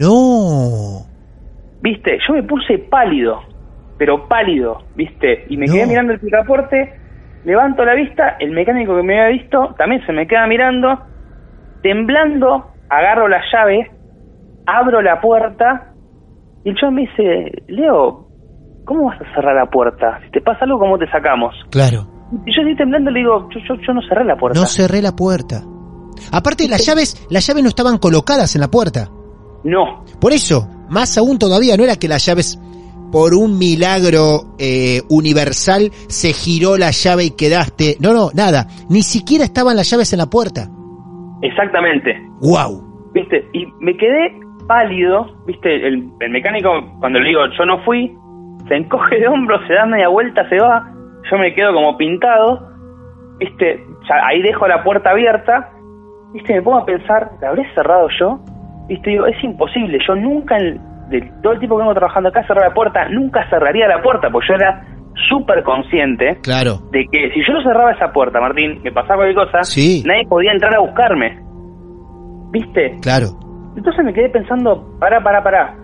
[0.00, 1.06] No.
[1.82, 2.18] ¿Viste?
[2.26, 3.40] Yo me puse pálido,
[3.98, 5.44] pero pálido, ¿viste?
[5.50, 6.94] Y me quedé mirando el picaporte,
[7.44, 10.98] levanto la vista, el mecánico que me había visto también se me queda mirando,
[11.82, 13.90] temblando, agarro la llave,
[14.66, 15.90] abro la puerta
[16.64, 18.23] Y el chaval me dice, Leo,
[18.84, 20.20] ¿cómo vas a cerrar la puerta?
[20.24, 21.54] Si te pasa algo, ¿cómo te sacamos?
[21.70, 22.06] Claro.
[22.46, 24.58] Y yo estoy temblando y le digo, yo, yo, yo no cerré la puerta.
[24.58, 25.62] No cerré la puerta.
[26.32, 29.08] Aparte, las llaves, las llaves no estaban colocadas en la puerta.
[29.64, 32.60] No, Por eso, más aún todavía, no era que las llaves,
[33.10, 37.96] por un milagro eh, universal, se giró la llave y quedaste.
[37.98, 38.66] No, no, nada.
[38.90, 40.68] Ni siquiera estaban las llaves en la puerta.
[41.42, 42.14] exactamente.
[42.40, 43.10] ¡Wow!
[43.14, 43.48] ¿Viste?
[43.54, 45.86] Y me quedé pálido, ¿viste?
[45.86, 46.70] El, el mecánico,
[47.00, 48.12] cuando le digo yo no fui,
[48.68, 50.90] se encoge de hombros, se da media vuelta, se va.
[51.30, 52.68] Yo me quedo como pintado,
[53.38, 53.84] ¿viste?
[54.08, 55.70] Ya ahí dejo la puerta abierta,
[56.32, 56.54] ¿viste?
[56.54, 58.38] Me pongo a pensar, ¿la habré cerrado yo?
[58.88, 59.10] ¿Viste?
[59.10, 62.60] Digo, es imposible, yo nunca, en- de todo el tiempo que vengo trabajando acá, cerré
[62.62, 64.84] la puerta, nunca cerraría la puerta, porque yo era
[65.28, 66.78] súper consciente Claro.
[66.90, 70.02] de que si yo no cerraba esa puerta, Martín, me pasaba cualquier cosa, Sí.
[70.06, 71.38] nadie podía entrar a buscarme.
[72.50, 72.98] ¿Viste?
[73.02, 73.26] Claro.
[73.76, 75.74] Entonces me quedé pensando, pará, pará, pará.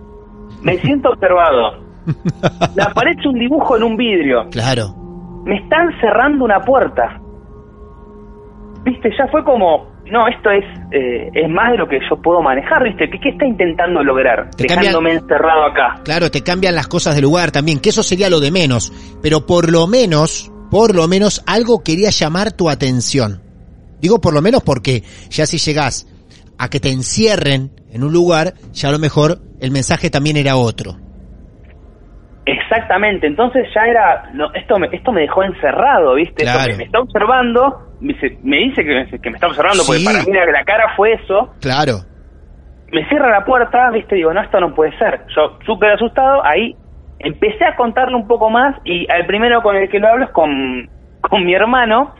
[0.62, 1.79] Me siento observado.
[2.76, 4.48] Me aparece un dibujo en un vidrio.
[4.50, 4.94] Claro.
[5.44, 7.20] Me están cerrando una puerta.
[8.84, 12.42] Viste, ya fue como, no, esto es eh, es más de lo que yo puedo
[12.42, 13.08] manejar, ¿viste?
[13.10, 14.50] ¿Qué, qué está intentando lograr?
[14.50, 16.00] Te dejándome encerrado acá.
[16.04, 18.92] Claro, te cambian las cosas de lugar también, que eso sería lo de menos.
[19.22, 23.42] Pero por lo menos, por lo menos algo quería llamar tu atención.
[24.00, 26.06] Digo por lo menos porque ya si llegás
[26.58, 30.56] a que te encierren en un lugar, ya a lo mejor el mensaje también era
[30.56, 30.96] otro.
[32.46, 36.44] Exactamente, entonces ya era, no, esto me, esto me dejó encerrado, ¿viste?
[36.44, 36.72] Esto Claro.
[36.72, 40.22] me, me está observando, me dice, me dice que, que me está observando, porque para
[40.24, 41.98] mí la, la cara fue eso, Claro.
[42.92, 45.20] me cierra la puerta, viste, digo, no, esto no puede ser.
[45.36, 46.74] Yo súper asustado, ahí
[47.18, 50.30] empecé a contarle un poco más y al primero con el que lo hablo es
[50.30, 50.88] con,
[51.20, 52.14] con mi hermano,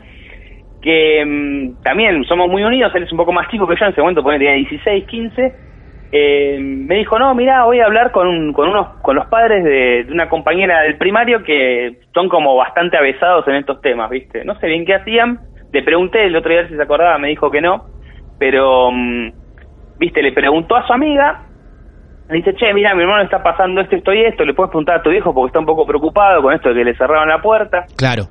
[0.81, 3.91] que mm, también somos muy unidos, él es un poco más chico que yo, en
[3.91, 5.55] ese momento tenía 16, 15.
[6.11, 9.63] Eh, me dijo, no, mira, voy a hablar con, un- con, unos, con los padres
[9.63, 14.43] de, de una compañera del primario que son como bastante avesados en estos temas, ¿viste?
[14.43, 15.39] No sé bien qué hacían.
[15.71, 17.85] Le pregunté el otro día si se acordaba, me dijo que no.
[18.39, 19.31] Pero, mm,
[19.99, 21.43] viste, le preguntó a su amiga,
[22.29, 24.97] le dice, che, mira, mi hermano está pasando esto, esto y esto, le puedes preguntar
[24.97, 27.41] a tu viejo porque está un poco preocupado con esto de que le cerraron la
[27.41, 27.85] puerta.
[27.97, 28.23] Claro.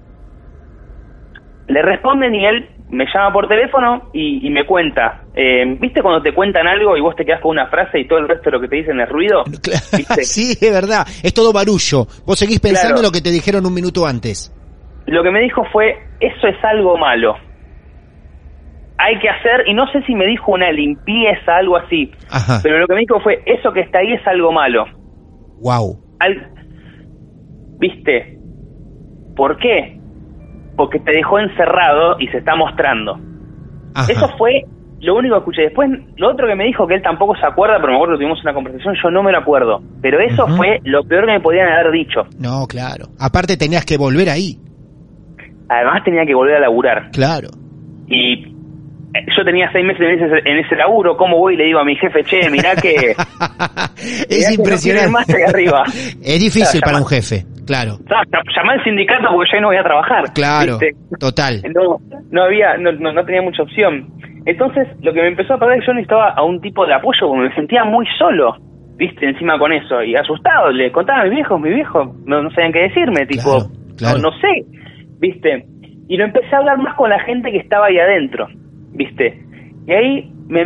[1.69, 6.23] Le responden y él me llama por teléfono y, y me cuenta, eh, ¿viste cuando
[6.23, 8.57] te cuentan algo y vos te quedas con una frase y todo el resto de
[8.57, 9.45] lo que te dicen es ruido?
[9.47, 10.25] ¿Viste?
[10.25, 11.07] sí, es verdad.
[11.23, 12.07] Es todo barullo.
[12.27, 13.09] Vos seguís pensando Claro.
[13.09, 14.53] lo que te dijeron un minuto antes.
[15.07, 17.35] Lo que me dijo fue, eso es algo malo.
[18.99, 22.61] Hay que hacer, y no sé si me dijo una limpieza, algo así, Ajá.
[22.63, 24.85] pero lo que me dijo fue, eso que está ahí es algo malo.
[25.63, 25.99] Wow.
[26.19, 26.53] Al-
[27.79, 28.37] ¿Viste?
[29.35, 30.00] ¿Por qué?
[30.81, 33.21] Porque te dejó encerrado y se está mostrando.
[33.95, 34.11] Ajá.
[34.11, 34.65] Eso fue
[35.03, 35.63] lo único que escuché.
[35.65, 38.21] Después, lo otro que me dijo, que él tampoco se acuerda, pero me acuerdo que
[38.25, 39.83] tuvimos una conversación, yo no me lo acuerdo.
[40.01, 42.23] Pero eso fue lo peor que me podían haber dicho.
[42.39, 43.09] No, claro.
[43.19, 44.57] Aparte tenías que volver ahí.
[45.69, 47.11] Además tenía que volver a laburar.
[47.11, 47.51] Claro.
[48.09, 48.47] Y
[49.13, 51.79] eh, yo tenía seis meses en ese, en ese laburo, ¿cómo voy y le digo
[51.81, 53.15] a mi jefe, che, mirá que...
[54.01, 55.11] Es mirá que no impresionante.
[55.11, 55.85] más arriba.
[56.23, 57.45] Es difícil Claro, para un jefe.
[57.71, 57.99] Claro.
[58.57, 60.25] Llamá al sindicato porque yo no voy a trabajar.
[60.35, 60.77] Claro.
[60.81, 60.91] ¿viste?
[61.21, 61.63] Total.
[61.73, 61.99] no,
[62.33, 64.09] no había, no, no, no tenía mucha opción.
[64.45, 66.95] Entonces, lo que me empezó a pasar es que yo necesitaba a un tipo de
[66.95, 68.57] apoyo porque me sentía muy solo,
[68.97, 72.51] viste, encima con eso, y asustado, le contaba a mis viejos, mis viejos no, no
[72.51, 74.19] sabían qué decirme, tipo, Claro, claro.
[74.19, 74.65] No, no sé,
[75.21, 75.67] viste,
[76.09, 78.49] y lo empecé a hablar más con la gente que estaba ahí adentro,
[78.95, 79.43] viste,
[79.87, 80.65] y ahí me,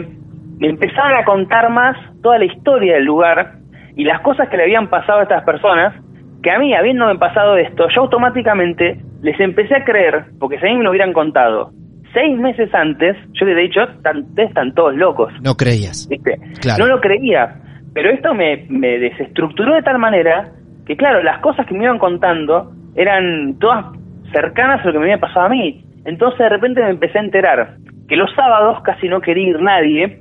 [0.59, 3.57] me empezaron a contar más toda la historia del lugar
[3.97, 5.95] y las cosas que le habían pasado a estas personas,
[6.45, 10.69] que a mí, habiéndome pasado esto, yo automáticamente les empecé a creer, porque si a
[10.71, 11.71] mí me lo hubieran contado
[12.13, 16.07] seis meses antes, yo les he dicho, "Están- ustedes están todos locos, No creías.
[16.09, 16.39] ¿viste?
[16.61, 16.85] Claro.
[16.85, 17.57] No lo creía,
[17.95, 20.51] pero esto me, me desestructuró de tal manera
[20.87, 23.87] que, claro, las cosas que me iban contando eran todas
[24.31, 25.85] cercanas a lo que me había pasado a mí.
[26.05, 27.77] Entonces, de repente me empecé a enterar
[28.07, 30.21] que los sábados casi no quería ir nadie,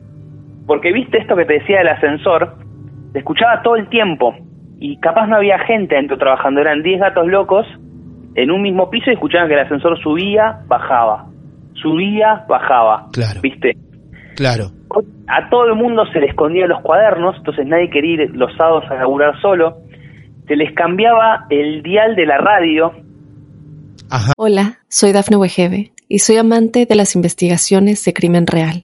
[0.65, 2.55] porque viste esto que te decía del ascensor,
[3.12, 4.33] te escuchaba todo el tiempo
[4.86, 7.65] y capaz no había gente adentro trabajando, eran 10 gatos locos
[8.36, 11.28] en un mismo piso y escuchaban que el ascensor subía, bajaba,
[11.76, 13.39] subía, bajaba, Claro.
[13.41, 13.78] ¿viste?
[14.36, 14.65] Claro.
[15.30, 18.84] a todo el mundo se le escondían los cuadernos, entonces nadie quería ir los sábados
[18.91, 19.78] a laburar solo.
[20.50, 22.91] Se les cambiaba el dial de la radio.
[24.10, 24.34] Ajá.
[24.38, 28.84] Hola, soy Dafne Wegebe y soy amante de las investigaciones de crimen real.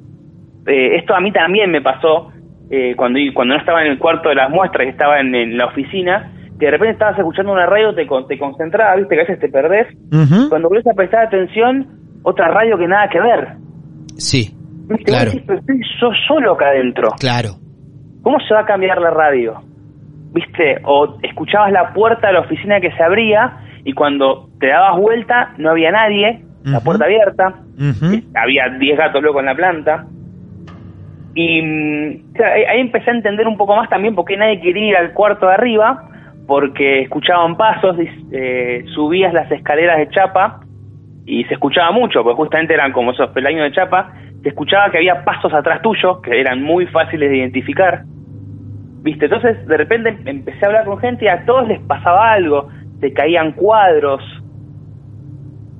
[0.67, 2.31] Eh, esto a mí también me pasó
[2.69, 5.65] eh, cuando, cuando no estaba en el cuarto de las muestras, estaba en, en la
[5.67, 9.15] oficina, que de repente estabas escuchando una radio, te, te concentrabas, ¿viste?
[9.15, 9.87] Que a veces te perdés.
[10.11, 10.49] Ujú.
[10.49, 11.87] Cuando volvés a prestar atención,
[12.23, 13.47] otra radio que nada que ver.
[14.17, 14.51] Sí,
[14.87, 15.03] ¿Viste?
[15.05, 15.31] Claro.
[15.31, 17.09] Decís, pero estoy yo solo acá adentro.
[17.19, 17.49] claro.
[18.21, 19.55] ¿Cómo se va a cambiar la radio?
[20.31, 20.77] ¿Viste?
[20.83, 25.53] O escuchabas la puerta de la oficina que se abría y cuando te dabas vuelta
[25.57, 27.55] no había nadie, la puerta abierta,
[28.35, 30.05] había 10 gatos locos en la planta.
[31.33, 34.87] Y mm, claro, ahí, empecé a entender un poco más también por qué nadie quería
[34.87, 36.03] ir al cuarto de arriba,
[36.47, 37.95] porque escuchaban pasos,
[38.31, 40.61] eh, subías las escaleras de chapa
[41.25, 44.97] y se escuchaba mucho, porque justamente eran como esos peldaños de chapa, se escuchaba que
[44.97, 48.03] había pasos atrás tuyos que eran muy fáciles de identificar.
[49.03, 49.25] ¿Viste?
[49.25, 53.13] Entonces, de repente empecé a hablar con gente y a todos les pasaba algo, se
[53.13, 54.21] caían cuadros.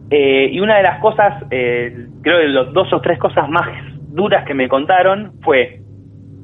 [0.10, 3.68] Eh, y una de las cosas, eh, creo que las dos o tres cosas más
[4.12, 5.82] duras que me contaron fue,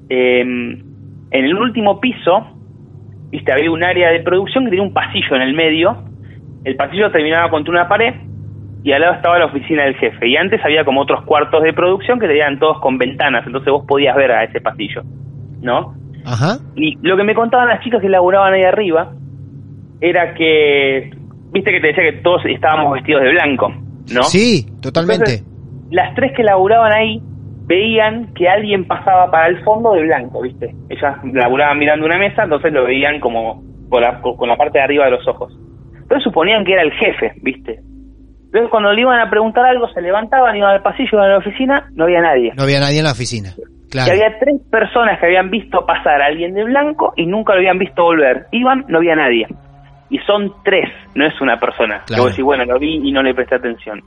[0.10, 2.48] eh, en el último piso,
[3.30, 6.04] viste, había un área de producción que tenía un pasillo en el medio,
[6.64, 8.14] el pasillo terminaba contra una pared
[8.84, 10.28] y al lado estaba la oficina del jefe.
[10.28, 13.86] Y antes había como otros cuartos de producción que tenían todos con ventanas, entonces vos
[13.88, 15.04] podías ver a ese pasillo,
[15.62, 15.94] ¿no?
[16.26, 16.58] Ajá.
[16.76, 19.14] Y lo que me contaban las chicas que laburaban ahí arriba
[20.00, 21.10] era que,
[21.52, 23.74] viste que te decía que todos estábamos vestidos de blanco,
[24.14, 24.24] ¿no?
[24.24, 25.36] Sí, totalmente.
[25.36, 27.22] Entonces, las tres que laburaban ahí
[27.68, 30.74] veían que alguien pasaba para el fondo de blanco, ¿viste?
[30.90, 34.84] Ellas laburaban mirando una mesa, entonces lo veían como con la, con la parte de
[34.86, 35.54] arriba de los ojos.
[35.94, 37.80] Entonces suponían que era el jefe, ¿viste?
[38.46, 41.38] Entonces cuando le iban a preguntar algo, se levantaban, iban al pasillo, iban a la
[41.40, 42.54] oficina, no había nadie.
[42.56, 43.50] No había nadie en la oficina.
[43.58, 44.12] Y Claro.
[44.12, 47.78] había tres personas que habían visto pasar a alguien de blanco y nunca lo habían
[47.80, 48.46] visto volver.
[48.52, 49.48] Iban, no había nadie.
[50.10, 52.00] Y son tres, no es una persona.
[52.00, 52.24] Que Claro.
[52.24, 54.02] vos decís, bueno, lo vi y no le presté atención.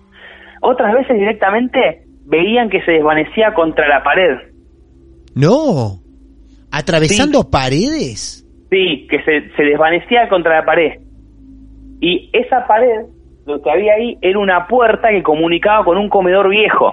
[0.63, 4.39] Otras veces directamente veían que se desvanecía contra la pared.
[5.35, 5.99] No.
[6.71, 8.47] Atravesando paredes.
[8.71, 11.01] Sí, que se, se desvanecía contra la pared.
[12.01, 13.07] Y esa pared,
[13.47, 16.93] lo que había ahí, era una puerta que comunicaba con un comedor viejo.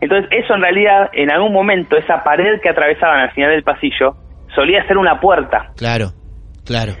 [0.00, 4.14] Entonces, eso en realidad, en algún momento, esa pared que atravesaban al final del pasillo,
[4.54, 5.72] solía ser una puerta.
[5.76, 6.12] Claro,
[6.64, 6.92] claro.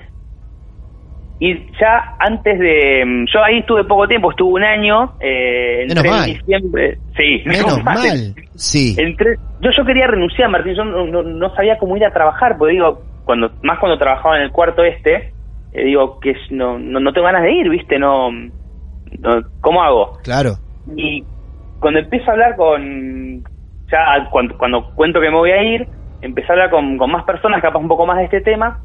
[1.42, 3.02] Y ya antes de...
[3.04, 5.14] mm, Yo ahí estuve poco tiempo, estuve un año.
[5.20, 6.26] Eh, Menos en mal.
[6.26, 6.98] diciembre.
[7.16, 8.34] Sí, Menos mal.
[8.54, 8.94] Sí.
[8.98, 10.74] Entré- yo, yo quería renunciar, Martín.
[10.74, 14.36] Yo no, no- no sabía cómo ir a trabajar, porque digo, cuando más cuando trabajaba
[14.36, 15.32] en el cuarto este,
[15.72, 17.98] eh, digo que no, no, no tengo ganas de ir, ¿viste?
[17.98, 20.18] No, no- ¿Cómo hago?
[20.22, 20.56] Claro.
[20.94, 21.24] Y
[21.80, 23.42] cuando empiezo a hablar con.
[23.90, 25.88] Ya cuando, cuando cuento que me voy a ir,
[26.20, 28.78] empecé a hablar con, con más personas, capaz un poco más de este tema.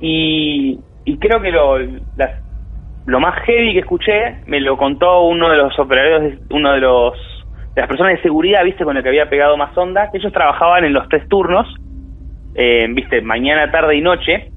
[0.00, 0.78] Y,
[1.12, 1.78] y creo que lo,
[3.06, 6.80] lo más heavy que escuché me lo contó uno de los operarios, de- uno de
[6.80, 7.14] los
[7.74, 10.32] de las personas de seguridad, viste, con el que había pegado más onda, que ellos
[10.32, 11.66] trabajaban en los tres turnos,
[12.54, 14.52] eh, viste, mañana, tarde y noche.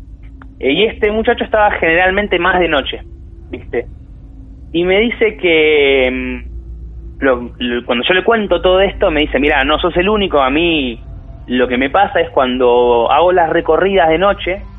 [0.60, 3.04] Eh, y este muchacho estaba generalmente más de noche,
[3.50, 3.90] viste.
[4.72, 6.50] Y me dice que mm,
[7.26, 10.50] lo- cuando yo le cuento todo esto, me dice, mira, no sos el único, a
[10.50, 11.08] mí
[11.48, 14.71] lo que me pasa es cuando hago las recorridas de noche,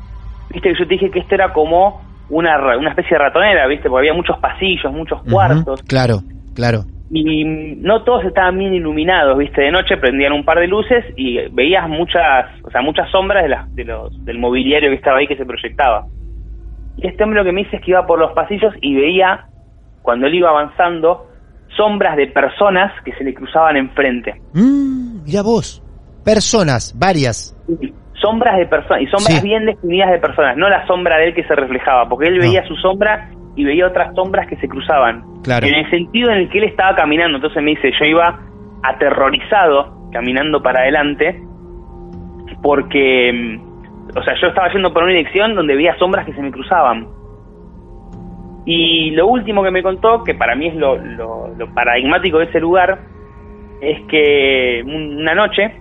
[0.49, 3.89] viste que yo te dije que esto era como una, una especie de ratonera, viste,
[3.89, 6.21] porque había muchos pasillos, muchos cuartos, Claro,
[6.55, 6.83] claro.
[7.11, 11.37] y no todos estaban bien iluminados, viste, de noche prendían un par de luces y
[11.51, 15.27] veías muchas, o sea, muchas sombras de las, de los, del mobiliario que estaba ahí
[15.27, 16.05] que se proyectaba.
[16.97, 19.47] Y este hombre lo que me dice es que iba por los pasillos y veía,
[20.01, 21.27] cuando él iba avanzando,
[21.75, 24.35] sombras de personas que se le cruzaban enfrente.
[24.53, 25.81] Mm, mira vos.
[26.23, 27.55] Personas, varias.
[28.23, 29.47] Sombras de personas, y sombras Sí.
[29.47, 32.41] bien definidas de personas, no la sombra de él que se reflejaba, porque él No.
[32.43, 35.23] veía su sombra y veía otras sombras que se cruzaban.
[35.43, 35.67] Claro.
[35.67, 38.39] En el sentido en el que él estaba caminando, entonces me dice, yo iba
[38.81, 41.41] aterrorizado caminando para adelante,
[42.61, 46.41] porque, mm, o sea, yo estaba yendo por una dirección donde veía sombras que se
[46.41, 47.07] me cruzaban.
[48.65, 52.45] Y lo último que me contó, que para mí es lo, lo- lo paradigmático de
[52.45, 52.99] ese lugar,
[53.81, 55.73] es que una noche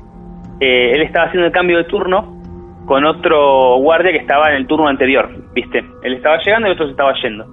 [0.60, 2.40] eh, él estaba haciendo el cambio de turno
[2.86, 5.84] con otro guardia que estaba en el turno anterior, ¿viste?
[6.02, 7.46] Él estaba llegando y el otro se estaba yendo.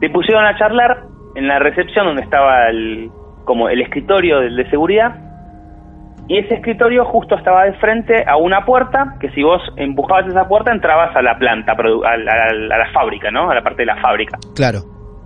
[0.00, 3.10] Se pusieron a charlar en la recepción donde estaba el,
[3.44, 5.16] como el escritorio de seguridad
[6.28, 10.46] y ese escritorio justo estaba de frente a una puerta que si vos empujabas esa
[10.46, 11.76] puerta entrabas a la planta, a
[12.18, 13.50] la, a la- a la fábrica, ¿no?
[13.50, 14.36] A la parte de la fábrica.
[14.54, 14.80] Claro.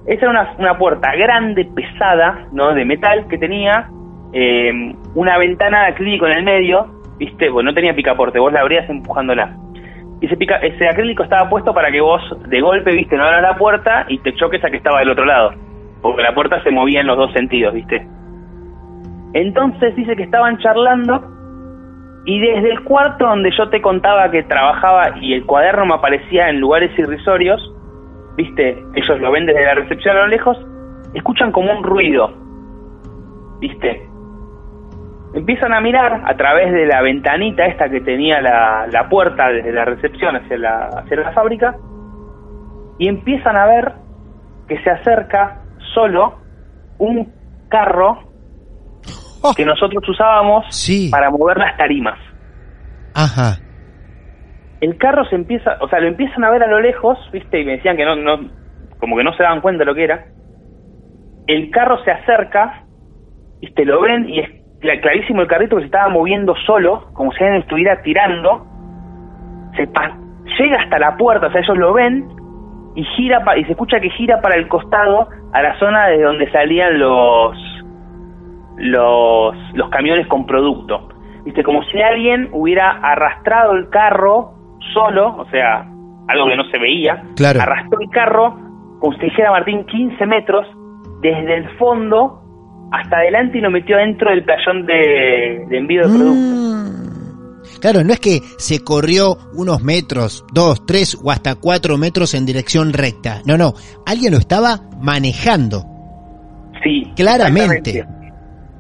[0.07, 2.73] Esa era una, una puerta grande, pesada, ¿no?
[2.73, 3.89] De metal que tenía
[4.33, 4.71] eh,
[5.17, 6.87] una ventana de acrílico en el medio,
[7.23, 7.51] ¿viste?
[7.51, 9.57] Bueno, no tenía picaporte, vos la abrías empujándola.
[10.21, 13.43] Y ese, pica, ese acrílico estaba puesto para que vos de golpe, viste, no abras
[13.43, 15.53] la puerta y te choques a que estaba del otro lado.
[16.01, 18.05] Porque la puerta se movía en los dos sentidos, viste.
[19.35, 21.23] Entonces dice que estaban charlando
[22.25, 26.49] y desde el cuarto donde yo te contaba que trabajaba y el cuaderno me aparecía
[26.49, 27.61] en lugares irrisorios,
[28.37, 30.59] viste, ellos lo ven desde la recepción a lo lejos,
[31.15, 32.33] escuchan como un ruido,
[33.61, 34.12] viste.
[35.35, 39.73] Empiezan a mirar a través de la ventanita esta que tenía la, la puerta desde
[39.73, 41.75] la recepción hacia la, hacia la fábrica
[42.99, 43.93] y empiezan a ver
[44.69, 45.63] que se acerca
[45.95, 46.39] solo
[46.99, 47.33] un
[47.69, 48.31] carro
[49.45, 51.09] Oh, que nosotros usábamos Sí.
[51.11, 52.17] para mover las tarimas.
[53.13, 53.57] Ajá.
[54.81, 57.61] El carro se empieza, o sea, lo empiezan a ver a lo lejos, ¿viste?
[57.61, 58.49] Y me decían que no, no,
[59.01, 60.27] como que no se daban cuenta de lo que era.
[61.49, 62.85] El carro se acerca,
[63.61, 63.85] ¿viste?
[63.85, 64.51] Lo ven y es
[65.01, 68.67] clarísimo el carrito que se estaba moviendo solo, como si alguien estuviera tirando.
[69.77, 69.87] Se
[70.59, 72.29] llega hasta la puerta, o sea, ellos lo ven
[72.95, 76.21] y gira pa- y se escucha que gira para el costado a la zona de
[76.23, 77.57] donde salían los
[78.77, 81.09] los los camiones con producto.
[81.45, 84.53] Viste, como si alguien hubiera arrastrado el carro
[84.93, 85.87] solo, o sea,
[86.29, 87.61] algo que no se veía, Claro.
[87.61, 88.57] arrastró el carro,
[89.01, 90.67] como si dijera Martín, 15 metros,
[91.21, 92.42] desde el fondo
[92.93, 96.33] hasta adelante y lo metió dentro del playón de, de envío de producto.
[96.35, 96.83] Mm.
[97.81, 102.47] Claro, no es que se corrió unos metros, dos, tres o hasta cuatro metros en
[102.47, 103.41] dirección recta.
[103.45, 103.73] No, no.
[104.07, 105.83] Alguien lo estaba manejando.
[106.85, 108.05] Sí, Claramente.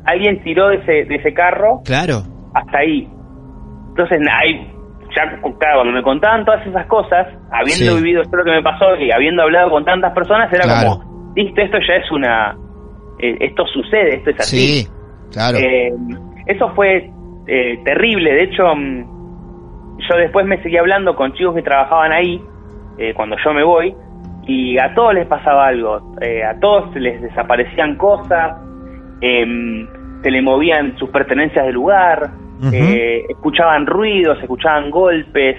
[0.04, 2.22] Alguien tiró de ese, de ese carro Claro.
[2.54, 3.08] hasta ahí.
[3.90, 4.66] Entonces, ahí,
[5.16, 8.02] ya claro, cuando me contaban todas esas cosas, habiendo Sí.
[8.02, 10.98] vivido esto lo que me pasó y habiendo hablado con tantas personas, era Claro.
[10.98, 12.56] como, listo, esto ya es una...
[13.22, 14.56] eh, esto sucede, esto es así.
[14.56, 14.88] Sí,
[15.32, 15.58] claro.
[15.58, 15.92] Eh,
[16.46, 17.10] eso fue
[17.46, 18.32] eh, terrible.
[18.32, 22.40] De hecho, mm, yo después me seguí hablando con chicos que trabajaban ahí,
[22.98, 23.94] eh, cuando yo me voy,
[24.46, 26.14] y a todos les pasaba algo.
[26.20, 28.56] Eh, a todos les desaparecían cosas,
[29.20, 29.86] em,
[30.22, 32.30] se le movían sus pertenencias del lugar,
[33.28, 35.56] escuchaban ruidos, escuchaban golpes.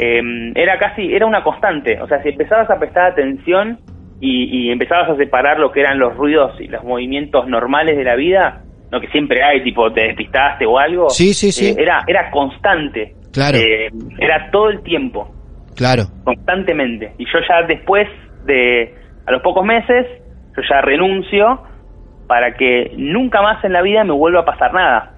[0.00, 2.00] em, era casi, era una constante.
[2.00, 3.80] O sea, si empezabas a prestar atención
[4.20, 8.04] y, y empezabas a separar lo que eran los ruidos y los movimientos normales de
[8.04, 11.10] la vida, no que siempre hay, tipo te despistaste o algo.
[11.10, 11.68] Sí, sí, sí.
[11.70, 13.14] eh, era, era constante.
[13.32, 13.58] Claro.
[13.58, 13.88] Eh,
[14.18, 15.28] era todo el tiempo,
[15.76, 16.04] Claro.
[16.24, 17.12] constantemente.
[17.18, 18.08] Y yo ya después
[18.46, 18.94] de,
[19.26, 20.06] a los pocos meses,
[20.56, 21.62] yo ya renuncio
[22.26, 25.14] para que nunca más en la vida me vuelva a pasar nada.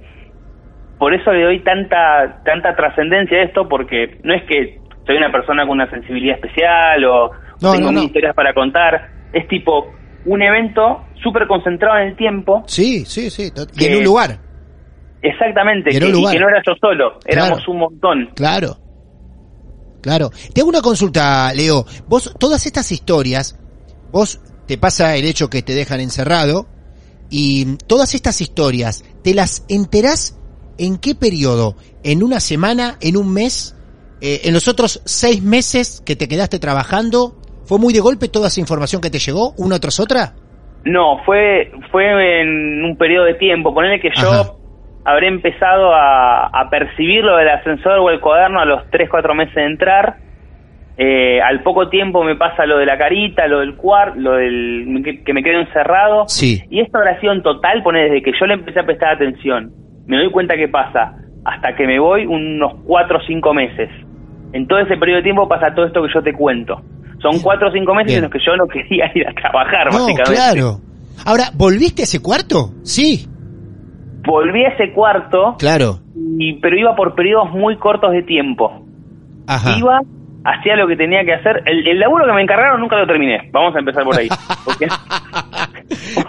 [0.98, 5.32] Por eso le doy tanta tanta trascendencia a esto, porque no es que soy una
[5.32, 7.30] persona con una sensibilidad especial o
[7.60, 8.02] No, tengo no, no.
[8.04, 9.10] historias para contar.
[9.32, 9.86] Es tipo
[10.26, 12.62] un evento súper concentrado en el tiempo.
[12.66, 13.50] Sí, sí, sí.
[13.74, 14.38] Y Que- en un lugar.
[15.22, 16.32] Exactamente, Y en que, un y lugar.
[16.34, 17.72] que no era yo solo, éramos Claro.
[17.72, 18.30] un montón.
[18.34, 18.76] Claro.
[20.00, 20.30] Claro.
[20.54, 21.84] Te hago una consulta, Leo.
[22.08, 23.58] Vos, todas estas historias,
[24.10, 26.66] vos te pasa el hecho que te dejan encerrado
[27.28, 30.38] y todas estas historias, ¿te las enterás
[30.78, 31.76] en qué periodo?
[32.02, 32.96] ¿En una semana?
[33.02, 33.76] ¿En un mes?
[34.22, 37.39] Eh, ¿En los otros seis meses que te quedaste trabajando?
[37.70, 40.32] ¿Fue muy de golpe toda esa información que te llegó, una tras otra?
[40.84, 43.72] No, fue fue en un periodo de tiempo.
[43.72, 44.50] Ponele que yo Ajá.
[45.04, 49.34] habré empezado a, a percibir lo del ascensor o el cuaderno a los 3, 4
[49.36, 50.16] meses de entrar.
[50.96, 55.00] Eh, al poco tiempo me pasa lo de la carita, lo del cuarto, lo del
[55.04, 56.24] que, que me quedo encerrado.
[56.26, 56.64] Sí.
[56.70, 59.70] Y esta oración total pone desde que yo le empecé a prestar atención.
[60.06, 61.14] Me doy cuenta que pasa
[61.44, 63.90] hasta que me voy unos 4 o 5 meses.
[64.54, 66.82] En todo ese periodo de tiempo pasa todo esto que yo te cuento.
[67.22, 68.18] Son 4 o 5 meses Bien.
[68.18, 70.32] en los que yo no quería ir a trabajar, No, básicamente.
[70.32, 70.80] claro.
[71.26, 72.70] Ahora, ¿volviste a ese cuarto?
[72.82, 73.26] Sí.
[74.24, 76.00] Volví a ese cuarto, Claro.
[76.38, 78.84] y, pero iba por periodos muy cortos de tiempo.
[79.46, 79.76] Ajá.
[79.78, 80.00] Iba,
[80.44, 81.62] hacía lo que tenía que hacer.
[81.66, 83.50] El, el laburo que me encargaron nunca lo terminé.
[83.52, 84.28] Vamos a empezar por ahí.
[84.64, 84.86] Porque,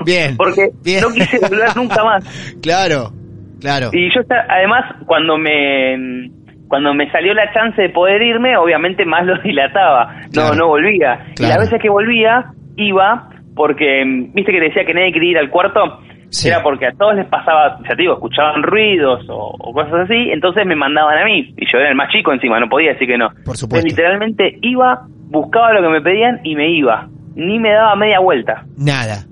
[0.05, 0.35] Bien.
[0.37, 1.01] porque bien.
[1.01, 2.55] no quise volver nunca más.
[2.61, 3.11] Claro,
[3.59, 3.89] claro.
[3.93, 6.29] Y yo, además, cuando me
[6.71, 10.13] cuando me salió la chance de poder irme, obviamente más lo dilataba.
[10.23, 10.55] No, Claro.
[10.55, 11.19] no volvía.
[11.37, 12.45] Y las veces que volvía,
[12.77, 14.03] iba porque,
[14.33, 15.99] viste que decía que nadie quería ir al cuarto.
[16.29, 16.47] Sí.
[16.47, 20.31] Era porque a todos les pasaba, ya te digo, escuchaban ruidos o, o cosas así,
[20.31, 21.53] entonces me mandaban a mí.
[21.57, 23.27] Y yo era el más chico encima, no podía decir que no.
[23.45, 23.85] Por supuesto.
[23.85, 27.07] Entonces, literalmente iba, buscaba lo que me pedían y me iba.
[27.35, 28.63] Ni me daba media vuelta.
[28.77, 29.25] Nada.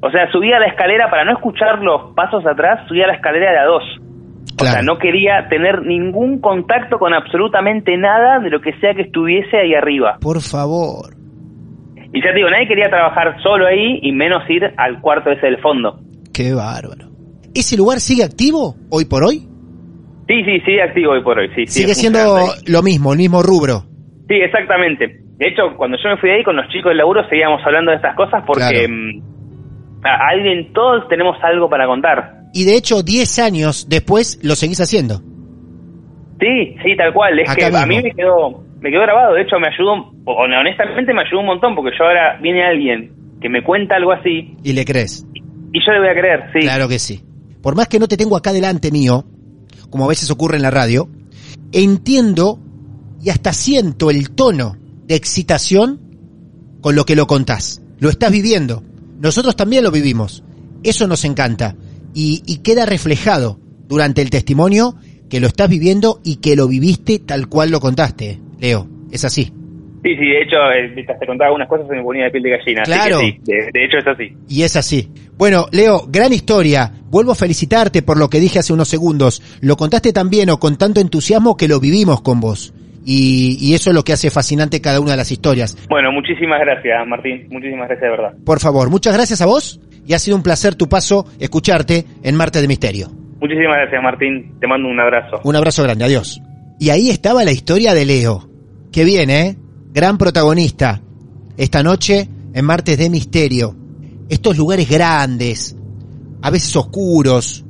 [0.00, 3.58] O sea, subía la escalera para no escuchar los pasos atrás, subía la escalera de
[3.58, 3.82] a dos.
[4.60, 9.02] O sea, no quería tener ningún contacto con absolutamente nada de lo que sea que
[9.02, 10.18] estuviese ahí arriba.
[10.20, 11.14] Por favor.
[12.12, 15.46] Y ya te digo, nadie quería trabajar solo ahí y menos ir al cuarto ese
[15.46, 16.00] del fondo.
[16.32, 17.08] Qué bárbaro.
[17.54, 19.46] ¿Ese lugar sigue activo hoy por hoy?
[20.26, 21.48] Sí, sí, sigue activo hoy por hoy.
[21.54, 22.18] Sí, Sigue siendo
[22.66, 23.82] lo mismo, el mismo rubro.
[24.28, 25.20] Sí, exactamente.
[25.38, 27.90] De hecho, cuando yo me fui de ahí con los chicos del laburo seguíamos hablando
[27.90, 29.22] de estas cosas porque mm,
[30.04, 32.37] a alguien, todos tenemos algo para contar.
[32.52, 35.22] Y de hecho, 10 años después lo seguís haciendo.
[36.40, 37.38] Sí, sí, tal cual.
[37.40, 39.34] Es Acá que a mí me quedó, me quedó grabado.
[39.34, 43.48] De hecho, me ayudó, honestamente me ayudó un montón porque yo ahora viene alguien que
[43.48, 45.24] me cuenta algo así Y le crees.
[45.34, 46.60] y yo le voy a creer, sí.
[46.60, 47.22] Claro que sí.
[47.62, 49.24] Por más que no te tengo acá delante mío,
[49.90, 51.08] como a veces ocurre en la radio,
[51.72, 52.58] entiendo
[53.22, 54.76] y hasta siento el tono
[55.06, 56.00] de excitación
[56.80, 57.82] con lo que lo contás.
[57.98, 58.82] Lo estás viviendo.
[59.20, 60.44] Nosotros también lo vivimos.
[60.84, 61.74] Eso nos encanta.
[62.14, 64.96] Y, y queda reflejado durante el testimonio
[65.30, 68.88] que lo estás viviendo y que lo viviste tal cual lo contaste, Leo.
[69.10, 69.52] Es así.
[70.04, 72.42] Sí, sí, de hecho, eh, mientras te contaba algunas cosas se me ponía de piel
[72.44, 72.82] de gallina.
[72.82, 73.20] así que Claro.
[73.20, 74.36] sí, de, de hecho es así.
[74.48, 75.08] Y es así.
[75.36, 76.92] Bueno, Leo, gran historia.
[77.10, 79.42] Vuelvo a felicitarte por lo que dije hace unos segundos.
[79.60, 82.72] Lo contaste tan bien o con tanto entusiasmo que lo vivimos con vos.
[83.10, 85.78] Y, y eso es lo que hace fascinante cada una de las historias.
[85.88, 87.48] Bueno, muchísimas gracias, Martín.
[87.48, 88.34] Muchísimas gracias de verdad.
[88.44, 92.34] Por favor, muchas gracias a vos y ha sido un placer tu paso, escucharte en
[92.36, 93.10] Martes de Misterio.
[93.40, 94.58] Muchísimas gracias, Martín.
[94.60, 95.40] Te mando un abrazo.
[95.42, 96.42] Un abrazo grande, adiós.
[96.78, 98.50] Y ahí estaba la historia de Leo.
[98.92, 99.56] Qué bien, ¿eh?
[99.94, 101.00] Gran protagonista.
[101.56, 103.74] Esta noche en Martes de Misterio.
[104.28, 105.74] Estos lugares grandes,
[106.42, 107.64] a veces oscuros,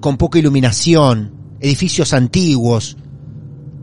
[0.00, 2.96] con poca iluminación, edificios antiguos,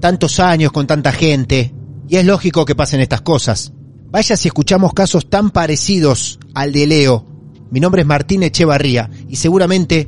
[0.06, 1.74] tantos años con tanta gente.
[2.08, 3.74] Y es lógico que pasen estas cosas.
[4.12, 7.26] Vaya si escuchamos casos tan parecidos al de Leo.
[7.72, 10.08] Mi nombre es Martín Echevarría y seguramente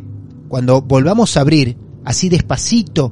[0.50, 3.12] cuando volvamos a abrir así despacito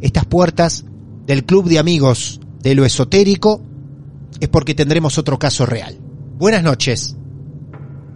[0.00, 0.84] estas puertas
[1.26, 3.60] del club de amigos de lo esotérico
[4.38, 5.98] es porque tendremos otro caso real.
[6.38, 7.16] Buenas noches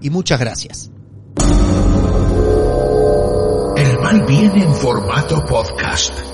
[0.00, 0.92] y muchas gracias.
[3.76, 6.33] El mal viene en formato podcast.